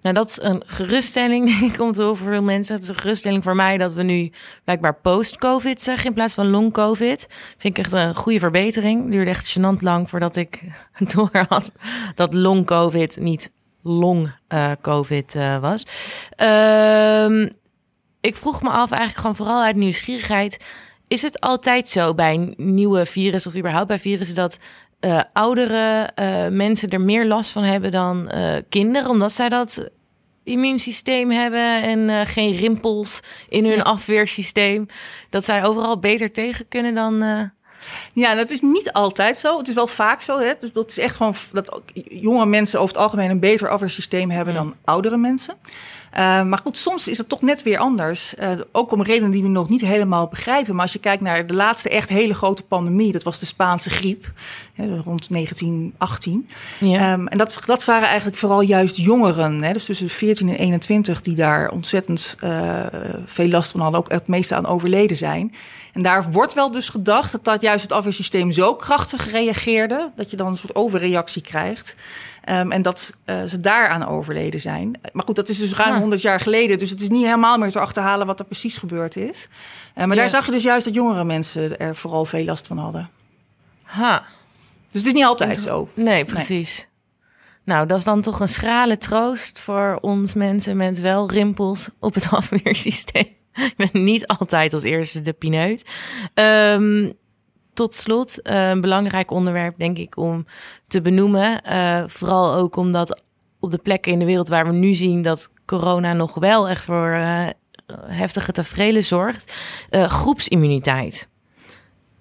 Nou, 0.00 0.14
dat 0.14 0.28
is 0.28 0.40
een 0.42 0.62
geruststelling, 0.66 1.46
denk 1.58 1.74
ik, 1.74 1.80
om 1.80 1.92
te 1.92 2.02
horen 2.02 2.16
voor 2.16 2.28
veel 2.28 2.42
mensen. 2.42 2.74
Het 2.74 2.82
is 2.82 2.88
een 2.88 2.98
geruststelling 2.98 3.42
voor 3.42 3.56
mij 3.56 3.78
dat 3.78 3.94
we 3.94 4.02
nu 4.02 4.30
blijkbaar 4.64 4.94
post-COVID 4.94 5.82
zeggen 5.82 6.06
in 6.06 6.14
plaats 6.14 6.34
van 6.34 6.50
long-COVID. 6.50 7.26
Vind 7.58 7.78
ik 7.78 7.84
echt 7.84 7.92
een 7.92 8.14
goede 8.14 8.38
verbetering. 8.38 9.10
Duurde 9.10 9.30
echt 9.30 9.58
gênant 9.58 9.80
lang 9.80 10.10
voordat 10.10 10.36
ik 10.36 10.62
door 11.14 11.44
had 11.48 11.72
dat 12.14 12.34
long-COVID 12.34 13.16
niet 13.20 13.50
long-COVID 13.82 15.34
eh, 15.34 15.58
was. 15.58 15.86
Ehm, 16.30 17.48
ik 18.20 18.36
vroeg 18.36 18.62
me 18.62 18.68
af, 18.68 18.90
eigenlijk 18.90 19.20
gewoon 19.20 19.36
vooral 19.36 19.62
uit 19.62 19.76
nieuwsgierigheid. 19.76 20.64
Is 21.08 21.22
het 21.22 21.40
altijd 21.40 21.88
zo 21.88 22.14
bij 22.14 22.54
nieuwe 22.56 23.06
virus 23.06 23.46
of 23.46 23.56
überhaupt 23.56 23.86
bij 23.86 23.98
virussen 23.98 24.36
dat 24.36 24.58
eh, 25.06 25.20
oudere 25.32 26.10
eh, 26.14 26.48
mensen 26.48 26.90
er 26.90 27.00
meer 27.00 27.26
last 27.26 27.50
van 27.50 27.62
hebben 27.62 27.90
dan 27.90 28.28
eh, 28.28 28.56
kinderen, 28.68 29.10
omdat 29.10 29.32
zij 29.32 29.48
dat 29.48 29.88
immuunsysteem 30.44 31.30
hebben 31.30 31.82
en 31.82 32.26
geen 32.26 32.56
rimpels 32.56 33.20
in 33.48 33.64
hun 33.64 33.76
Ja. 33.76 33.82
afweersysteem, 33.82 34.86
dat 35.30 35.44
zij 35.44 35.64
overal 35.64 35.98
beter 35.98 36.32
tegen 36.32 36.68
kunnen 36.68 36.94
dan. 36.94 37.24
Ja, 38.12 38.34
dat 38.34 38.50
is 38.50 38.60
niet 38.60 38.92
altijd 38.92 39.36
zo. 39.36 39.58
Het 39.58 39.68
is 39.68 39.74
wel 39.74 39.86
vaak 39.86 40.22
zo. 40.22 40.38
Hè? 40.38 40.52
Dus 40.60 40.72
dat 40.72 40.90
is 40.90 40.98
echt 40.98 41.16
gewoon 41.16 41.34
dat 41.52 41.80
jonge 42.08 42.46
mensen 42.46 42.80
over 42.80 42.94
het 42.94 43.04
algemeen 43.04 43.30
een 43.30 43.40
beter 43.40 43.68
afweersysteem 43.68 44.30
hebben 44.30 44.54
dan 44.54 44.74
oudere 44.84 45.16
mensen. 45.16 45.54
Eh, 46.16 46.42
maar 46.42 46.58
goed, 46.58 46.76
soms 46.76 47.08
is 47.08 47.18
het 47.18 47.28
toch 47.28 47.42
net 47.42 47.62
weer 47.62 47.78
anders. 47.78 48.34
Eh, 48.34 48.50
ook 48.72 48.92
om 48.92 49.02
redenen 49.02 49.30
die 49.30 49.42
we 49.42 49.48
nog 49.48 49.68
niet 49.68 49.80
helemaal 49.80 50.26
begrijpen. 50.28 50.74
Maar 50.74 50.82
als 50.82 50.92
je 50.92 50.98
kijkt 50.98 51.22
naar 51.22 51.46
de 51.46 51.54
laatste 51.54 51.88
echt 51.88 52.08
hele 52.08 52.34
grote 52.34 52.62
pandemie, 52.62 53.12
dat 53.12 53.22
was 53.22 53.38
de 53.38 53.46
Spaanse 53.46 53.90
griep, 53.90 54.30
hè, 54.72 55.00
rond 55.00 55.30
1918. 55.30 56.48
ja. 56.80 56.98
Ehm, 56.98 57.26
en 57.26 57.38
dat, 57.38 57.58
dat 57.66 57.84
waren 57.84 58.06
eigenlijk 58.08 58.36
vooral 58.36 58.60
juist 58.60 58.96
jongeren, 58.96 59.62
hè, 59.62 59.72
dus 59.72 59.84
tussen 59.84 60.06
de 60.06 60.12
14 60.12 60.48
en 60.48 60.58
21, 60.58 61.20
die 61.20 61.34
daar 61.34 61.70
ontzettend 61.70 62.36
eh, 62.40 62.86
veel 63.24 63.48
last 63.48 63.70
van 63.70 63.80
hadden, 63.80 64.00
ook 64.00 64.10
het 64.10 64.28
meeste 64.28 64.54
aan 64.54 64.66
overleden 64.66 65.16
zijn. 65.16 65.54
En 65.92 66.02
daar 66.02 66.30
wordt 66.32 66.54
wel 66.54 66.70
dus 66.70 66.88
gedacht 66.88 67.32
dat 67.32 67.44
dat 67.44 67.60
juist 67.60 67.82
het 67.82 67.92
afweersysteem 67.92 68.52
zo 68.52 68.74
krachtig 68.74 69.30
reageerde, 69.30 70.12
dat 70.16 70.30
je 70.30 70.36
dan 70.36 70.46
een 70.46 70.56
soort 70.56 70.74
overreactie 70.74 71.42
krijgt. 71.42 71.96
Ehm, 72.46 72.70
en 72.72 72.82
dat 72.82 73.12
eh, 73.24 73.42
ze 73.44 73.60
daaraan 73.60 74.06
overleden 74.06 74.60
zijn. 74.60 75.00
Maar 75.12 75.24
goed, 75.26 75.36
dat 75.36 75.48
is 75.48 75.58
dus 75.58 75.74
ruim 75.74 75.92
Ja. 75.94 75.98
100 76.00 76.22
jaar 76.22 76.40
geleden. 76.40 76.78
Dus 76.78 76.90
het 76.90 77.00
is 77.00 77.08
niet 77.08 77.24
helemaal 77.24 77.58
meer 77.58 77.70
te 77.70 77.80
achterhalen 77.80 78.26
wat 78.26 78.38
er 78.38 78.44
precies 78.44 78.78
gebeurd 78.78 79.16
is. 79.16 79.48
Eh, 79.94 80.04
maar 80.04 80.14
Ja. 80.16 80.20
daar 80.22 80.30
zag 80.30 80.46
je 80.46 80.52
dus 80.52 80.62
juist 80.62 80.84
dat 80.84 80.94
jongere 80.94 81.24
mensen 81.24 81.78
er 81.78 81.96
vooral 81.96 82.24
veel 82.24 82.44
last 82.44 82.66
van 82.66 82.78
hadden. 82.78 83.10
ha. 83.82 84.18
Dus 84.90 85.04
het 85.04 85.06
is 85.06 85.12
niet 85.12 85.24
altijd 85.24 85.60
zo. 85.60 85.88
Nee, 85.94 86.24
precies. 86.24 86.88
Nou, 87.64 87.86
dat 87.86 87.98
is 87.98 88.04
dan 88.04 88.20
toch 88.20 88.40
een 88.40 88.48
schrale 88.48 88.98
troost 88.98 89.60
voor 89.60 89.98
ons 90.00 90.34
mensen 90.34 90.76
met 90.76 91.00
wel 91.00 91.30
rimpels 91.30 91.88
op 91.98 92.14
het 92.14 92.28
afweersysteem. 92.40 93.26
Ik 93.54 93.74
ben 93.76 94.04
niet 94.04 94.26
altijd 94.26 94.72
als 94.72 94.82
eerste 94.82 95.22
de 95.22 95.32
pineut. 95.32 95.84
Ehm, 96.34 97.10
tot 97.76 97.94
slot, 97.94 98.42
eh, 98.42 98.68
een 98.68 98.80
belangrijk 98.80 99.30
onderwerp, 99.30 99.78
denk 99.78 99.98
ik, 99.98 100.16
om 100.16 100.46
te 100.88 101.02
benoemen. 101.02 101.62
Eh, 101.62 102.02
vooral 102.06 102.54
ook 102.54 102.76
omdat 102.76 103.22
op 103.60 103.70
de 103.70 103.78
plekken 103.78 104.12
in 104.12 104.18
de 104.18 104.24
wereld 104.24 104.48
waar 104.48 104.66
we 104.66 104.72
nu 104.72 104.94
zien 104.94 105.22
dat 105.22 105.50
corona 105.64 106.12
nog 106.12 106.34
wel 106.34 106.68
echt 106.68 106.84
voor 106.84 107.10
eh, 107.10 107.46
heftige 108.06 108.52
tafereelen 108.52 109.04
zorgt. 109.04 109.52
groepsimmuniteit. 109.90 111.28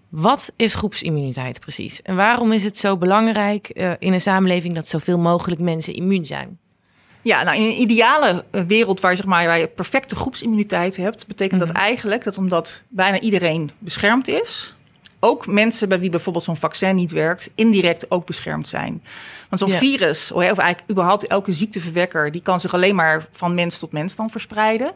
Wat 0.09 0.51
is 0.55 0.75
groepsimmuniteit 0.75 1.59
precies? 1.59 2.01
En 2.01 2.15
waarom 2.15 2.51
is 2.51 2.63
het 2.63 2.77
zo 2.77 2.97
belangrijk 2.97 3.69
in 3.99 4.13
een 4.13 4.21
samenleving 4.21 4.75
dat 4.75 4.87
zoveel 4.87 5.17
mogelijk 5.17 5.61
mensen 5.61 5.93
immuun 5.93 6.25
zijn? 6.25 6.59
Ja, 7.21 7.43
nou 7.43 7.57
in 7.57 7.63
een 7.63 7.81
ideale 7.81 8.45
wereld 8.67 8.99
waar, 8.99 9.15
zeg 9.15 9.25
maar, 9.25 9.45
waar 9.45 9.59
je 9.59 9.67
perfecte 9.67 10.15
groepsimmuniteit 10.15 10.97
hebt, 10.97 11.27
betekent 11.27 11.59
dat 11.59 11.69
eigenlijk 11.69 12.23
dat 12.23 12.37
omdat 12.37 12.83
bijna 12.87 13.19
iedereen 13.19 13.71
beschermd 13.79 14.27
is, 14.27 14.74
ook 15.25 15.47
mensen 15.47 15.89
bij 15.89 15.99
wie 15.99 16.09
bijvoorbeeld 16.09 16.43
zo'n 16.45 16.55
vaccin 16.55 16.95
niet 16.95 17.11
werkt, 17.11 17.49
indirect 17.55 18.11
ook 18.11 18.25
beschermd 18.25 18.67
zijn. 18.67 19.03
Want 19.49 19.61
zo'n 19.61 19.71
Ja. 19.71 19.77
virus, 19.77 20.31
of 20.31 20.41
eigenlijk 20.41 20.81
überhaupt 20.91 21.27
elke 21.27 21.51
ziekteverwekker, 21.51 22.31
die 22.31 22.41
kan 22.41 22.59
zich 22.59 22.73
alleen 22.73 22.95
maar 22.95 23.27
van 23.31 23.55
mens 23.55 23.79
tot 23.79 23.91
mens 23.91 24.15
dan 24.15 24.29
verspreiden. 24.29 24.91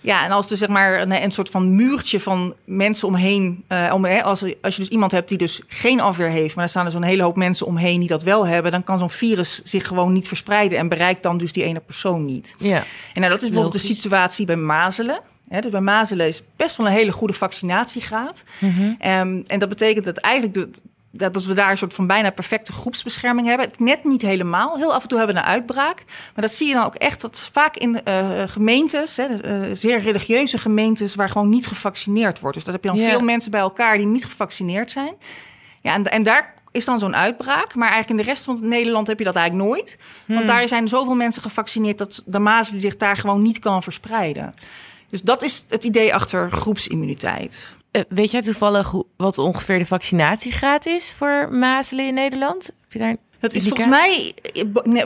Ja, 0.00 0.24
en 0.24 0.30
als 0.30 0.50
er 0.50 0.56
zeg 0.56 0.68
maar 0.68 1.00
een, 1.02 1.22
een 1.22 1.30
soort 1.30 1.50
van 1.50 1.74
muurtje 1.74 2.20
van 2.20 2.54
mensen 2.64 3.08
omheen, 3.08 3.64
eh, 3.68 3.90
om, 3.94 4.04
hè, 4.04 4.22
als, 4.22 4.42
als 4.62 4.76
je 4.76 4.80
dus 4.82 4.90
iemand 4.90 5.12
hebt 5.12 5.28
die 5.28 5.38
dus 5.38 5.60
geen 5.66 6.00
afweer 6.00 6.28
heeft, 6.28 6.54
maar 6.54 6.64
er 6.64 6.70
staan 6.70 6.84
er 6.84 6.90
zo'n 6.90 7.02
hele 7.02 7.22
hoop 7.22 7.36
mensen 7.36 7.66
omheen 7.66 7.98
die 8.00 8.08
dat 8.08 8.22
wel 8.22 8.46
hebben, 8.46 8.72
dan 8.72 8.84
kan 8.84 8.98
zo'n 8.98 9.10
virus 9.10 9.60
zich 9.64 9.86
gewoon 9.86 10.12
niet 10.12 10.28
verspreiden 10.28 10.78
en 10.78 10.88
bereikt 10.88 11.22
dan 11.22 11.38
dus 11.38 11.52
die 11.52 11.62
ene 11.64 11.80
persoon 11.80 12.24
niet. 12.24 12.54
Ja, 12.58 12.76
En 13.14 13.20
nou, 13.20 13.28
dat 13.32 13.42
is 13.42 13.48
bijvoorbeeld 13.50 13.82
de 13.82 13.88
situatie 13.88 14.46
bij 14.46 14.56
mazelen. 14.56 15.20
Hè, 15.48 15.60
dus 15.60 15.70
bij 15.70 15.80
mazelen 15.80 16.26
is 16.26 16.42
best 16.56 16.76
wel 16.76 16.86
een 16.86 16.92
hele 16.92 17.12
goede 17.12 17.32
vaccinatiegraad. 17.32 18.44
Ehm, 18.98 19.42
en 19.46 19.58
dat 19.58 19.68
betekent 19.68 20.04
dat 20.04 20.16
eigenlijk 20.16 20.54
de, 20.54 20.70
dat 21.10 21.44
we 21.44 21.54
daar 21.54 21.70
een 21.70 21.78
soort 21.78 21.94
van 21.94 22.06
bijna 22.06 22.30
perfecte 22.30 22.72
groepsbescherming 22.72 23.46
hebben. 23.46 23.70
Net 23.78 24.04
niet 24.04 24.22
helemaal. 24.22 24.76
Heel 24.76 24.94
af 24.94 25.02
en 25.02 25.08
toe 25.08 25.18
hebben 25.18 25.36
we 25.36 25.42
een 25.42 25.48
uitbraak. 25.48 26.04
Maar 26.06 26.44
dat 26.44 26.52
zie 26.52 26.68
je 26.68 26.74
dan 26.74 26.84
ook 26.84 26.94
echt 26.94 27.20
dat 27.20 27.50
vaak 27.52 27.76
in 27.76 28.02
eh, 28.04 28.42
gemeentes, 28.46 29.16
hè, 29.16 29.28
dus, 29.28 29.40
eh, 29.40 29.60
zeer 29.72 30.00
religieuze 30.00 30.58
gemeentes, 30.58 31.14
waar 31.14 31.28
gewoon 31.28 31.48
niet 31.48 31.66
gevaccineerd 31.66 32.40
wordt. 32.40 32.56
Dus 32.56 32.64
daar 32.64 32.74
heb 32.74 32.84
je 32.84 32.90
dan 32.90 32.98
veel 32.98 33.20
mensen 33.20 33.50
bij 33.50 33.60
elkaar 33.60 33.96
die 33.96 34.06
niet 34.06 34.24
gevaccineerd 34.24 34.90
zijn. 34.90 35.14
Ja, 35.82 35.94
en, 35.94 36.04
en 36.04 36.22
daar 36.22 36.54
is 36.70 36.84
dan 36.84 36.98
zo'n 36.98 37.16
uitbraak. 37.16 37.74
Maar 37.74 37.90
eigenlijk 37.90 38.10
in 38.10 38.26
de 38.26 38.32
rest 38.32 38.44
van 38.44 38.68
Nederland 38.68 39.06
heb 39.06 39.18
je 39.18 39.24
dat 39.24 39.36
eigenlijk 39.36 39.68
nooit. 39.68 39.98
Want 40.26 40.46
daar 40.46 40.68
zijn 40.68 40.88
zoveel 40.88 41.14
mensen 41.14 41.42
gevaccineerd 41.42 41.98
dat 41.98 42.22
de 42.26 42.38
mazelen 42.38 42.80
zich 42.80 42.96
daar 42.96 43.16
gewoon 43.16 43.42
niet 43.42 43.58
kan 43.58 43.82
verspreiden. 43.82 44.54
Dus 45.08 45.22
dat 45.22 45.42
is 45.42 45.64
het 45.68 45.84
idee 45.84 46.14
achter 46.14 46.52
groepsimmuniteit. 46.52 47.74
Uh, 47.92 48.02
weet 48.08 48.30
jij 48.30 48.42
toevallig 48.42 48.90
hoe, 48.90 49.06
wat 49.16 49.38
ongeveer 49.38 49.78
de 49.78 49.86
vaccinatiegraad 49.86 50.86
is 50.86 51.12
voor 51.12 51.48
mazelen 51.52 52.06
in 52.06 52.14
Nederland? 52.14 52.66
Heb 52.66 52.92
je 52.92 52.98
daar 52.98 53.16
dat 53.40 53.54
is 53.54 53.68
volgens 53.68 53.88
mij 53.88 54.34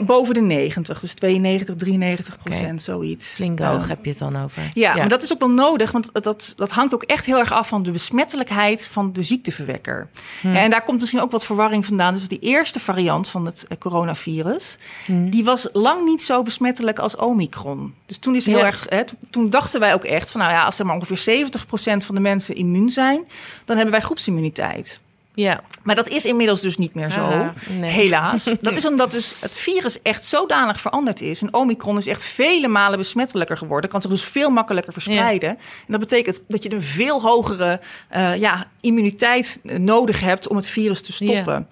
boven 0.05 0.33
de 0.33 0.41
90, 0.41 0.99
dus 0.99 1.13
92, 1.13 1.75
93 1.75 2.37
procent, 2.43 2.81
zoiets. 2.81 3.27
Flink 3.27 3.59
hoog 3.59 3.87
heb 3.87 4.03
je 4.03 4.09
het 4.09 4.19
dan 4.19 4.43
over. 4.43 4.69
Ja, 4.73 4.95
maar 4.95 5.09
dat 5.09 5.23
is 5.23 5.33
ook 5.33 5.39
wel 5.39 5.51
nodig, 5.51 5.91
want 5.91 6.09
dat, 6.13 6.53
dat 6.55 6.71
hangt 6.71 6.93
ook 6.93 7.03
echt 7.03 7.25
heel 7.25 7.39
erg 7.39 7.51
af 7.51 7.67
van 7.67 7.83
de 7.83 7.91
besmettelijkheid 7.91 8.87
van 8.87 9.13
de 9.13 9.23
ziekteverwekker. 9.23 10.09
Hmm. 10.41 10.55
En 10.55 10.69
daar 10.69 10.83
komt 10.83 10.99
misschien 10.99 11.21
ook 11.21 11.31
wat 11.31 11.45
verwarring 11.45 11.85
vandaan. 11.85 12.13
Dus 12.13 12.27
die 12.27 12.39
eerste 12.39 12.79
variant 12.79 13.27
van 13.27 13.45
het 13.45 13.65
eh, 13.67 13.77
coronavirus, 13.77 14.77
hmm. 15.05 15.29
die 15.29 15.43
was 15.43 15.69
lang 15.73 16.05
niet 16.05 16.23
zo 16.23 16.43
besmettelijk 16.43 16.99
als 16.99 17.15
Omicron. 17.15 17.93
Dus 18.05 18.17
toen 18.17 18.35
is 18.35 18.45
heel 18.45 18.65
erg, 18.65 18.85
hè, 18.89 19.03
toen 19.29 19.49
dachten 19.49 19.79
wij 19.79 19.93
ook 19.93 20.03
echt 20.03 20.31
van, 20.31 20.41
nou 20.41 20.53
ja, 20.53 20.63
als 20.63 20.79
er 20.79 20.85
maar 20.85 20.95
ongeveer 20.95 21.17
70 21.17 21.65
procent 21.65 22.05
van 22.05 22.15
de 22.15 22.21
mensen 22.21 22.55
immuun 22.55 22.89
zijn, 22.89 23.23
dan 23.65 23.75
hebben 23.75 23.93
wij 23.93 24.03
groepsimmuniteit. 24.03 24.99
Ja. 25.33 25.61
Maar 25.83 25.95
dat 25.95 26.07
is 26.07 26.25
inmiddels 26.25 26.61
dus 26.61 26.77
niet 26.77 26.95
meer 26.95 27.11
zo. 27.11 27.19
Ah, 27.19 27.49
helaas. 27.79 28.43
Dat 28.61 28.75
is 28.75 28.85
omdat 28.85 29.11
dus 29.11 29.35
het 29.39 29.57
virus 29.57 30.01
echt 30.01 30.25
zodanig 30.25 30.79
veranderd 30.79 31.21
is. 31.21 31.41
En 31.41 31.53
Omicron 31.53 31.97
is 31.97 32.07
echt 32.07 32.23
vele 32.23 32.67
malen 32.67 32.97
besmettelijker 32.97 33.57
geworden. 33.57 33.89
Kan 33.89 34.01
zich 34.01 34.11
dus 34.11 34.23
veel 34.23 34.49
makkelijker 34.49 34.93
verspreiden. 34.93 35.49
En 35.49 35.57
dat 35.87 35.99
betekent 35.99 36.43
dat 36.47 36.63
je 36.63 36.71
een 36.71 36.81
veel 36.81 37.21
hogere 37.21 37.81
uh, 38.15 38.35
ja, 38.35 38.67
immuniteit 38.81 39.59
nodig 39.63 40.19
hebt 40.19 40.47
om 40.47 40.55
het 40.55 40.67
virus 40.67 41.01
te 41.01 41.13
stoppen. 41.13 41.67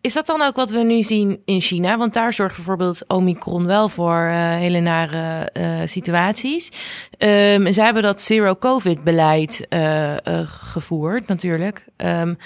Is 0.00 0.12
dat 0.12 0.26
dan 0.26 0.42
ook 0.42 0.56
wat 0.56 0.70
we 0.70 0.78
nu 0.78 1.02
zien 1.02 1.42
in 1.44 1.60
China? 1.60 1.98
Want 1.98 2.12
daar 2.12 2.32
zorgt 2.32 2.56
bijvoorbeeld 2.56 3.08
Omicron 3.08 3.66
wel 3.66 3.88
voor 3.88 4.26
uh, 4.26 4.50
hele 4.50 4.80
nare 4.80 5.50
uh, 5.52 5.80
situaties. 5.84 6.66
Um, 7.18 7.72
zij 7.72 7.84
hebben 7.84 8.02
dat 8.02 8.22
zero-covid-beleid 8.22 9.66
uh, 9.68 10.14
gevoerd, 10.44 11.26
natuurlijk. 11.28 11.84
Um, 11.96 12.36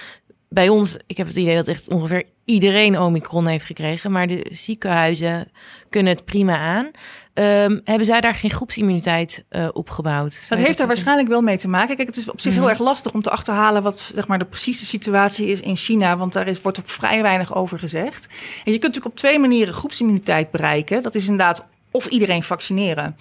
bij 0.49 0.69
ons, 0.69 0.97
ik 1.07 1.17
heb 1.17 1.27
het 1.27 1.37
idee 1.37 1.57
dat 1.57 1.69
echt 1.69 1.91
ongeveer 1.91 2.25
iedereen 2.45 3.01
Omicron 3.01 3.47
heeft 3.47 3.65
gekregen, 3.65 4.13
maar 4.13 4.27
de 4.27 4.47
ziekenhuizen 4.51 5.51
kunnen 5.89 6.13
het 6.13 6.25
prima 6.25 6.57
aan. 6.57 6.85
Um, 6.85 7.81
hebben 7.85 8.07
zij 8.07 8.21
daar 8.21 8.35
geen 8.35 8.51
groepsimmuniteit 8.51 9.45
uh, 9.51 9.69
opgebouwd? 9.73 10.41
Dat 10.49 10.59
heeft 10.59 10.79
daar 10.79 10.87
waarschijnlijk 10.87 11.29
wel 11.29 11.41
mee 11.41 11.59
te 11.59 11.69
maken. 11.69 11.97
Kijk, 11.97 12.09
het 12.09 12.17
is 12.17 12.31
op 12.31 12.41
zich 12.41 12.53
heel 12.53 12.63
mhm. 12.63 12.71
erg 12.71 12.79
lastig 12.79 13.13
om 13.13 13.23
te 13.23 13.31
achterhalen 13.31 13.83
wat 13.83 14.11
zeg 14.15 14.27
maar, 14.27 14.39
de 14.39 14.45
precieze 14.45 14.87
situatie 14.87 15.47
is 15.47 15.61
in 15.61 15.77
China, 15.77 16.17
want 16.17 16.33
daar 16.33 16.47
is, 16.47 16.63
wordt 16.63 16.79
er 16.79 16.83
vrij 16.87 17.23
weinig 17.23 17.55
over 17.55 17.79
gezegd. 17.79 18.27
En 18.65 18.73
je 18.73 18.79
kunt 18.79 18.83
natuurlijk 18.83 19.07
op 19.07 19.17
twee 19.17 19.39
manieren 19.39 19.75
groepsimmuniteit 19.75 20.51
bereiken. 20.51 21.03
Dat 21.03 21.15
is 21.15 21.23
inderdaad 21.23 21.65
of 21.91 22.07
iedereen 22.07 22.43
vaccineren. 22.43 23.17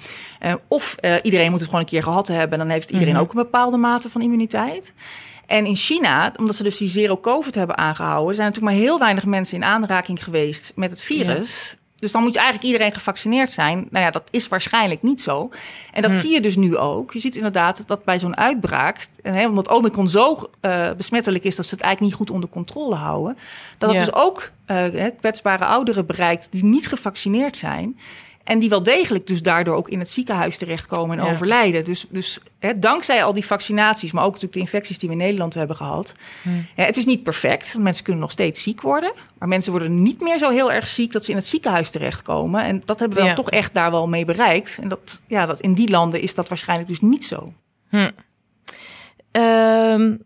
Uh, 0.45 0.53
of 0.67 0.95
uh, 1.01 1.15
iedereen 1.21 1.49
moet 1.49 1.59
het 1.59 1.69
gewoon 1.69 1.83
een 1.83 1.89
keer 1.89 2.03
gehad 2.03 2.27
hebben. 2.27 2.57
Dan 2.57 2.69
heeft 2.69 2.89
iedereen 2.89 3.13
mhm. 3.13 3.21
ook 3.21 3.29
een 3.29 3.43
bepaalde 3.43 3.77
mate 3.77 4.09
van 4.09 4.21
immuniteit. 4.21 4.93
En 5.47 5.65
in 5.65 5.75
China, 5.75 6.33
omdat 6.39 6.55
ze 6.55 6.63
dus 6.63 6.77
die 6.77 6.87
zero-covid 6.87 7.55
hebben 7.55 7.77
aangehouden, 7.77 8.35
zijn 8.35 8.47
natuurlijk 8.47 8.73
maar 8.73 8.83
heel 8.83 8.99
weinig 8.99 9.25
mensen 9.25 9.55
in 9.55 9.63
aanraking 9.63 10.23
geweest 10.23 10.71
met 10.75 10.89
het 10.89 11.01
virus. 11.01 11.77
Dus 11.95 12.11
dan 12.11 12.21
moet 12.21 12.33
je 12.33 12.39
eigenlijk 12.39 12.67
iedereen 12.67 12.93
gevaccineerd 12.93 13.51
zijn. 13.51 13.87
Nou 13.89 14.05
ja, 14.05 14.11
dat 14.11 14.27
is 14.31 14.47
waarschijnlijk 14.47 15.01
niet 15.01 15.21
zo. 15.21 15.49
En 15.93 16.01
dat 16.01 16.11
hm. 16.11 16.17
zie 16.17 16.31
je 16.31 16.41
dus 16.41 16.55
nu 16.55 16.77
ook. 16.77 17.13
Je 17.13 17.19
ziet 17.19 17.35
inderdaad 17.35 17.87
dat 17.87 18.03
bij 18.03 18.19
zo'n 18.19 18.37
uitbraak, 18.37 19.07
en, 19.21 19.33
hè, 19.33 19.47
omdat 19.47 19.69
Omicron 19.69 20.09
zo 20.09 20.49
uh, 20.61 20.91
besmettelijk 20.97 21.43
is 21.43 21.55
dat 21.55 21.65
ze 21.65 21.73
het 21.73 21.83
eigenlijk 21.83 22.11
niet 22.11 22.21
goed 22.21 22.35
onder 22.35 22.49
controle 22.49 22.95
houden, 22.95 23.37
dat 23.77 23.89
het 23.89 23.99
dus 23.99 24.13
ook 24.13 24.51
uh, 24.67 25.05
kwetsbare 25.19 25.65
ouderen 25.65 26.05
bereikt 26.05 26.47
die 26.51 26.63
niet 26.63 26.87
gevaccineerd 26.87 27.57
zijn. 27.57 27.99
En 28.47 28.59
die 28.59 28.69
wel 28.69 28.83
degelijk 28.83 29.27
dus 29.27 29.41
daardoor 29.41 29.75
ook 29.75 29.89
in 29.89 29.99
het 29.99 30.09
ziekenhuis 30.09 30.57
terechtkomen 30.57 31.19
en 31.19 31.25
overlijden. 31.25 31.83
Dus, 31.83 32.05
dus 32.09 32.39
hè, 32.59 32.79
dankzij 32.79 33.23
al 33.23 33.33
die 33.33 33.45
vaccinaties, 33.45 34.11
maar 34.11 34.23
ook 34.23 34.29
natuurlijk 34.29 34.53
de 34.53 34.59
infecties 34.59 34.97
die 34.97 35.09
we 35.09 35.15
in 35.15 35.21
Nederland 35.21 35.53
hebben 35.53 35.75
gehad. 35.75 36.13
Hmm. 36.41 36.65
het 36.75 36.97
is 36.97 37.05
niet 37.05 37.23
perfect. 37.23 37.77
Mensen 37.77 38.03
kunnen 38.03 38.21
nog 38.21 38.31
steeds 38.31 38.63
ziek 38.63 38.81
worden. 38.81 39.13
Maar 39.37 39.47
mensen 39.47 39.71
worden 39.71 40.03
niet 40.03 40.21
meer 40.21 40.37
zo 40.37 40.49
heel 40.49 40.71
erg 40.71 40.87
ziek 40.87 41.11
dat 41.11 41.25
ze 41.25 41.31
in 41.31 41.37
het 41.37 41.45
ziekenhuis 41.45 41.89
terechtkomen. 41.89 42.63
En 42.63 42.81
dat 42.85 42.99
hebben 42.99 43.17
we 43.17 43.23
dan 43.23 43.35
toch 43.35 43.49
echt 43.49 43.73
daar 43.73 43.91
wel 43.91 44.07
mee 44.07 44.25
bereikt. 44.25 44.77
En 44.81 44.87
dat, 44.87 45.21
ja, 45.27 45.45
dat 45.45 45.59
in 45.59 45.73
die 45.73 45.89
landen 45.89 46.21
is 46.21 46.35
dat 46.35 46.47
waarschijnlijk 46.47 46.89
dus 46.89 47.01
niet 47.01 47.25
zo. 47.25 47.53
Hm. 47.89 48.09
Um, 49.31 50.25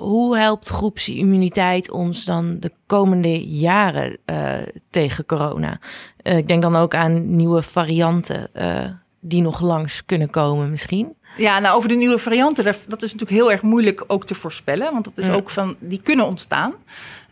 hoe 0.00 0.36
helpt 0.36 0.68
groepsimmuniteit 0.68 1.90
ons 1.90 2.24
dan 2.24 2.56
de 2.60 2.72
komende 2.86 3.48
jaren 3.48 4.16
uh, 4.26 4.52
tegen 4.90 5.26
corona? 5.26 5.78
Uh, 6.22 6.36
ik 6.36 6.48
denk 6.48 6.62
dan 6.62 6.76
ook 6.76 6.94
aan 6.94 7.36
nieuwe 7.36 7.62
varianten 7.62 8.48
uh, 8.56 8.84
die 9.20 9.42
nog 9.42 9.60
langs 9.60 10.04
kunnen 10.04 10.30
komen 10.30 10.70
misschien. 10.70 11.16
Ja, 11.40 11.58
nou 11.58 11.76
over 11.76 11.88
de 11.88 11.94
nieuwe 11.94 12.18
varianten, 12.18 12.64
dat 12.64 13.02
is 13.02 13.12
natuurlijk 13.12 13.40
heel 13.40 13.50
erg 13.50 13.62
moeilijk 13.62 14.04
ook 14.06 14.26
te 14.26 14.34
voorspellen. 14.34 14.92
Want 14.92 15.04
dat 15.04 15.18
is 15.18 15.28
ook 15.28 15.50
van, 15.50 15.76
die 15.78 16.00
kunnen 16.02 16.26
ontstaan. 16.26 16.74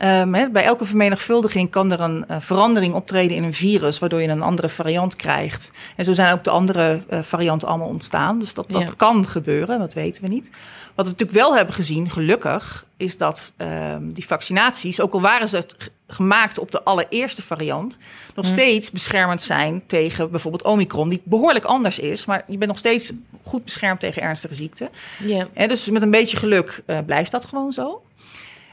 Um, 0.05 0.53
bij 0.53 0.65
elke 0.65 0.85
vermenigvuldiging 0.85 1.71
kan 1.71 1.93
er 1.93 2.01
een 2.01 2.25
uh, 2.31 2.37
verandering 2.41 2.95
optreden 2.95 3.37
in 3.37 3.45
een 3.45 3.55
virus, 3.55 3.99
waardoor 3.99 4.21
je 4.21 4.29
een 4.29 4.43
andere 4.43 4.69
variant 4.69 5.17
krijgt. 5.17 5.71
En 5.97 6.05
zo 6.05 6.13
zijn 6.13 6.33
ook 6.33 6.45
de 6.45 6.51
andere 6.51 7.01
uh, 7.11 7.19
varianten 7.23 7.69
allemaal 7.69 7.89
ontstaan. 7.89 8.39
Dus 8.39 8.55
dat, 8.55 8.71
dat 8.71 8.97
kan 8.97 9.27
gebeuren, 9.27 9.79
dat 9.79 9.95
weten 9.95 10.23
we 10.23 10.29
niet. 10.29 10.51
Wat 10.95 11.07
we 11.07 11.13
natuurlijk 11.13 11.39
wel 11.39 11.57
hebben 11.57 11.75
gezien, 11.75 12.11
gelukkig, 12.11 12.85
is 12.97 13.17
dat 13.17 13.53
um, 13.57 14.15
die 14.15 14.27
vaccinaties, 14.27 15.01
ook 15.01 15.13
al 15.13 15.21
waren 15.21 15.49
ze 15.49 15.67
gemaakt 16.09 16.59
op 16.59 16.71
de 16.71 16.83
allereerste 16.83 17.43
variant, 17.43 17.99
nog 18.35 18.45
hm. 18.45 18.51
steeds 18.51 18.91
beschermend 18.91 19.43
zijn 19.43 19.83
tegen 19.87 20.31
bijvoorbeeld 20.31 20.63
Omicron, 20.63 21.09
die 21.09 21.23
behoorlijk 21.25 21.65
anders 21.65 21.99
is, 21.99 22.25
maar 22.25 22.45
je 22.47 22.59
bent 22.59 22.71
nog 22.71 22.79
steeds 22.79 23.13
goed 23.43 23.65
beschermd 23.65 24.01
tegen 24.01 24.23
ernstige 24.23 24.55
ziekten. 24.55 24.89
Ja. 25.19 25.49
En 25.53 25.69
dus 25.69 25.91
met 25.91 26.03
een 26.03 26.11
beetje 26.11 26.37
geluk 26.37 26.83
uh, 26.87 26.99
blijft 27.07 27.31
dat 27.31 27.45
gewoon 27.45 27.73
zo. 27.73 28.03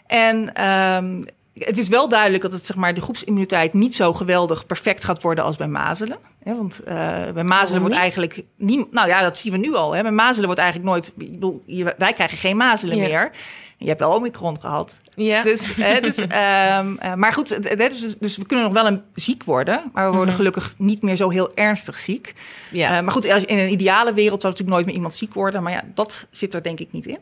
En 0.08 0.66
um, 0.66 1.26
het 1.58 1.78
is 1.78 1.88
wel 1.88 2.10
duidelijk 2.10 2.44
dat 2.44 2.52
het, 2.52 2.66
zeg 2.66 2.76
maar, 2.76 2.94
de 2.94 3.02
groepsimmuniteit 3.02 3.74
niet 3.74 3.96
zo 3.96 4.14
geweldig 4.14 4.66
perfect 4.66 5.04
gaat 5.04 5.22
worden 5.22 5.44
als 5.44 5.56
bij 5.56 5.68
mazelen. 5.68 6.18
Want 6.44 6.82
uh, 6.88 6.94
bij 7.34 7.44
mazelen 7.44 7.82
wordt 7.82 7.96
eigenlijk 7.96 8.44
niet. 8.58 8.92
Nou 8.92 9.08
ja, 9.08 9.22
dat 9.22 9.38
zien 9.38 9.52
we 9.52 9.58
nu 9.58 9.76
al. 9.76 9.96
Hè. 9.96 10.02
Bij 10.02 10.12
mazelen 10.12 10.46
wordt 10.46 10.62
eigenlijk 10.62 10.92
nooit. 10.92 11.14
Ik 11.18 11.32
bedoel, 11.32 11.64
wij 11.98 12.14
krijgen 12.14 12.38
geen 12.38 12.58
mazelen 12.58 12.98
meer. 12.98 13.32
Je 13.78 13.88
hebt 13.88 14.00
wel 14.00 14.14
Omicron 14.14 14.60
gehad. 14.60 15.00
Ja. 15.16 15.44
Dus, 15.44 15.76
hè, 15.76 16.00
dus, 16.00 16.22
um, 16.22 16.28
uh, 16.30 17.14
maar 17.16 17.34
goed, 17.34 17.78
dus, 17.78 18.18
dus 18.20 18.38
we 18.38 18.46
kunnen 18.46 18.66
nog 18.66 18.74
wel 18.74 18.88
een 18.88 19.02
ziek 19.14 19.44
worden. 19.44 19.92
Maar 19.94 20.04
we 20.04 20.10
worden 20.10 20.28
mhm. 20.28 20.36
gelukkig 20.36 20.74
niet 20.78 21.02
meer 21.02 21.16
zo 21.16 21.30
heel 21.30 21.56
ernstig 21.56 21.98
ziek. 21.98 22.34
Ja. 22.72 22.98
Uh, 22.98 23.04
maar 23.04 23.12
goed, 23.12 23.26
in 23.26 23.60
een 23.60 23.72
ideale 23.72 24.14
wereld 24.14 24.42
zou 24.42 24.54
natuurlijk 24.54 24.70
nooit 24.70 24.86
meer 24.86 24.96
iemand 24.96 25.16
ziek 25.16 25.34
worden. 25.34 25.64
Maar 25.64 25.72
ja, 25.72 25.84
dat 25.94 26.28
zit 26.32 26.54
er 26.54 26.64
denk 26.64 26.80
ik 26.80 26.92
niet 26.92 27.06
in. 27.06 27.20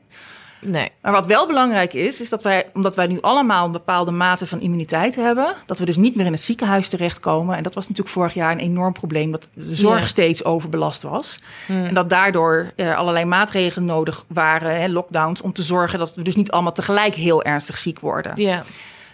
Nee. 0.66 0.92
Maar 1.02 1.12
wat 1.12 1.26
wel 1.26 1.48
belangrijk 1.48 1.94
is, 1.94 2.22
is 2.22 2.30
dat 2.30 2.44
wij, 2.44 2.70
omdat 2.74 2.96
wij 2.96 3.08
nu 3.08 3.18
allemaal 3.22 3.66
een 3.66 3.72
bepaalde 3.72 4.12
mate 4.12 4.48
van 4.48 4.62
immuniteit 4.62 5.16
hebben, 5.16 5.56
dat 5.66 5.80
we 5.80 5.86
dus 5.86 5.98
niet 5.98 6.16
meer 6.16 6.26
in 6.26 6.32
het 6.32 6.42
ziekenhuis 6.42 6.90
terechtkomen. 6.90 7.58
En 7.58 7.64
dat 7.64 7.74
was 7.74 7.88
natuurlijk 7.88 8.16
vorig 8.16 8.34
jaar 8.34 8.52
een 8.52 8.60
enorm 8.60 8.94
probleem, 8.94 9.32
dat 9.32 9.48
de 9.54 9.76
zorg 9.76 10.08
steeds 10.08 10.44
overbelast 10.44 11.04
was. 11.04 11.40
Hmm. 11.66 11.86
En 11.86 11.94
dat 11.94 12.10
daardoor 12.10 12.72
er 12.76 12.96
allerlei 12.96 13.26
maatregelen 13.26 13.86
nodig 13.86 14.26
waren, 14.28 14.82
hè, 14.82 14.88
lockdowns, 14.88 15.42
om 15.42 15.54
te 15.54 15.64
zorgen 15.64 16.00
dat 16.00 16.16
we 16.16 16.22
dus 16.22 16.36
niet 16.36 16.52
allemaal 16.52 16.72
tegelijk 16.72 17.16
heel 17.16 17.44
ernstig 17.44 17.78
ziek 17.78 18.00
worden. 18.00 18.32
Ja. 18.36 18.64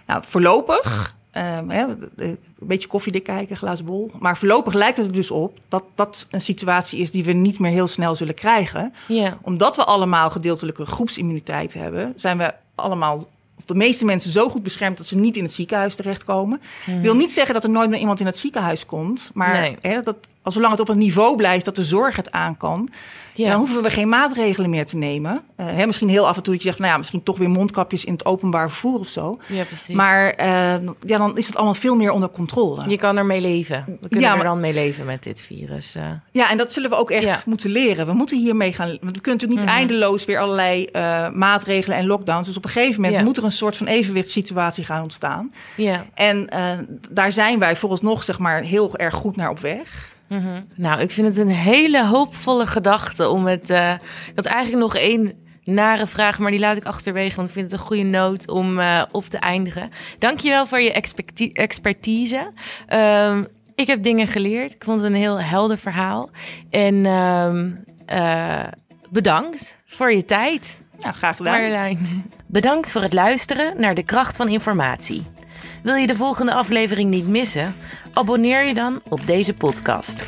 Nou, 0.05 0.23
voorlopig 0.25 1.17
Um, 1.33 1.69
hè, 1.69 1.85
een 2.15 2.37
beetje 2.59 2.87
koffiedik 2.87 3.23
kijken, 3.23 3.55
glazen 3.55 3.85
bol. 3.85 4.11
Maar 4.19 4.37
voorlopig 4.37 4.73
lijkt 4.73 4.97
het 4.97 5.05
er 5.05 5.11
dus 5.11 5.31
op 5.31 5.57
dat 5.67 5.83
dat 5.95 6.27
een 6.31 6.41
situatie 6.41 6.99
is 6.99 7.11
die 7.11 7.23
we 7.23 7.31
niet 7.31 7.59
meer 7.59 7.71
heel 7.71 7.87
snel 7.87 8.15
zullen 8.15 8.33
krijgen. 8.33 8.93
Yeah. 9.07 9.33
Omdat 9.41 9.75
we 9.75 9.83
allemaal 9.83 10.29
gedeeltelijke 10.29 10.85
groepsimmuniteit 10.85 11.73
hebben, 11.73 12.13
zijn 12.15 12.37
we 12.37 12.53
allemaal, 12.75 13.15
of 13.57 13.65
de 13.65 13.75
meeste 13.75 14.05
mensen, 14.05 14.31
zo 14.31 14.49
goed 14.49 14.63
beschermd 14.63 14.97
dat 14.97 15.05
ze 15.05 15.17
niet 15.17 15.37
in 15.37 15.43
het 15.43 15.53
ziekenhuis 15.53 15.95
terechtkomen. 15.95 16.61
Mm. 16.85 17.01
Wil 17.01 17.15
niet 17.15 17.31
zeggen 17.31 17.53
dat 17.53 17.63
er 17.63 17.69
nooit 17.69 17.89
meer 17.89 17.99
iemand 17.99 18.19
in 18.19 18.25
het 18.25 18.37
ziekenhuis 18.37 18.85
komt. 18.85 19.31
Maar 19.33 19.75
dat, 20.03 20.17
als 20.41 20.53
zolang 20.53 20.71
het 20.71 20.81
op 20.81 20.89
een 20.89 20.97
niveau 20.97 21.35
blijft 21.35 21.65
dat 21.65 21.75
de 21.75 21.83
zorg 21.83 22.15
het 22.15 22.31
aan 22.31 22.57
kan, 22.57 22.89
ja. 23.43 23.49
Dan 23.49 23.59
hoeven 23.59 23.83
we 23.83 23.89
geen 23.89 24.09
maatregelen 24.09 24.69
meer 24.69 24.85
te 24.85 24.97
nemen. 24.97 25.41
Uh, 25.57 25.65
hè, 25.65 25.85
misschien 25.85 26.09
heel 26.09 26.27
af 26.27 26.37
en 26.37 26.43
toe 26.43 26.53
dat 26.53 26.61
je 26.61 26.67
zegt, 26.67 26.79
nou 26.79 26.91
ja, 26.91 26.97
misschien 26.97 27.23
toch 27.23 27.37
weer 27.37 27.49
mondkapjes 27.49 28.05
in 28.05 28.13
het 28.13 28.25
openbaar 28.25 28.69
vervoer 28.69 28.99
of 28.99 29.07
zo. 29.07 29.39
Ja, 29.47 29.63
precies. 29.63 29.95
Maar 29.95 30.39
uh, 30.39 30.45
ja, 30.99 31.17
dan 31.17 31.37
is 31.37 31.47
het 31.47 31.55
allemaal 31.55 31.73
veel 31.73 31.95
meer 31.95 32.11
onder 32.11 32.29
controle. 32.29 32.89
Je 32.89 32.97
kan 32.97 33.17
ermee 33.17 33.41
leven. 33.41 33.97
We 34.01 34.07
kunnen 34.07 34.29
er 34.29 34.43
dan 34.43 34.59
mee 34.59 34.73
leven 34.73 35.05
met 35.05 35.23
dit 35.23 35.41
virus. 35.41 35.95
Uh. 35.95 36.03
Ja, 36.31 36.49
en 36.51 36.57
dat 36.57 36.71
zullen 36.71 36.89
we 36.89 36.95
ook 36.95 37.11
echt 37.11 37.45
moeten 37.45 37.69
leren. 37.69 38.05
We 38.05 38.13
moeten 38.13 38.37
hiermee 38.37 38.73
gaan. 38.73 38.87
Want 38.87 38.99
we 39.15 39.21
kunnen 39.21 39.41
natuurlijk 39.41 39.59
niet 39.59 39.69
mhm. 39.69 39.77
eindeloos 39.77 40.25
weer 40.25 40.39
allerlei 40.39 40.87
maatregelen 41.33 41.97
en 41.97 42.05
lockdowns. 42.05 42.47
Dus 42.47 42.57
op 42.57 42.63
een 42.63 42.69
gegeven 42.69 43.01
moment 43.01 43.23
moet 43.23 43.37
er 43.37 43.43
een 43.43 43.51
soort 43.51 43.77
van 43.77 43.87
evenwichtssituatie 43.87 44.83
gaan 44.83 45.01
ontstaan. 45.01 45.53
Ja. 45.75 46.05
En 46.13 46.49
daar 47.09 47.31
zijn 47.31 47.59
wij 47.59 47.75
vooralsnog 47.75 48.23
zeg 48.23 48.39
maar 48.39 48.61
heel 48.61 48.97
erg 48.97 49.15
goed 49.15 49.35
naar 49.35 49.49
op 49.49 49.59
weg. 49.59 50.17
Mhm. 50.29 50.61
Nou, 50.75 51.01
ik 51.01 51.11
vind 51.11 51.27
het 51.27 51.37
een 51.37 51.49
hele 51.49 52.05
hoopvolle 52.05 52.67
gedachte 52.67 53.29
om 53.29 53.45
het. 53.45 53.69
Uh, 53.69 53.91
ik 54.27 54.35
had 54.35 54.45
eigenlijk 54.45 54.83
nog 54.83 54.95
één 54.95 55.33
nare 55.63 56.07
vraag, 56.07 56.39
maar 56.39 56.51
die 56.51 56.59
laat 56.59 56.77
ik 56.77 56.85
achterwege, 56.85 57.35
want 57.35 57.47
ik 57.47 57.53
vind 57.53 57.71
het 57.71 57.79
een 57.79 57.85
goede 57.85 58.03
noot 58.03 58.49
om 58.49 58.79
uh, 58.79 59.03
op 59.11 59.25
te 59.25 59.37
eindigen. 59.37 59.89
Dankjewel 60.19 60.65
voor 60.65 60.81
je 60.81 60.93
expertise. 61.53 62.51
Um, 62.93 63.47
ik 63.75 63.87
heb 63.87 64.03
dingen 64.03 64.27
geleerd. 64.27 64.73
Ik 64.73 64.83
vond 64.83 65.01
het 65.01 65.11
een 65.11 65.17
heel 65.17 65.41
helder 65.41 65.77
verhaal. 65.77 66.29
En 66.69 67.05
um, 67.05 67.83
uh, 68.13 68.63
bedankt 69.09 69.75
voor 69.85 70.13
je 70.13 70.25
tijd. 70.25 70.81
Nou, 70.99 71.13
graag 71.13 71.35
gedaan. 71.35 71.53
Marjolein. 71.53 72.31
Bedankt 72.45 72.91
voor 72.91 73.01
het 73.01 73.13
luisteren 73.13 73.79
naar 73.79 73.95
De 73.95 74.03
Kracht 74.03 74.37
van 74.37 74.47
Informatie. 74.47 75.23
Wil 75.83 75.95
je 75.95 76.07
de 76.07 76.15
volgende 76.15 76.53
aflevering 76.53 77.09
niet 77.09 77.27
missen? 77.27 77.75
Abonneer 78.13 78.67
je 78.67 78.73
dan 78.73 79.01
op 79.09 79.27
deze 79.27 79.53
podcast. 79.53 80.27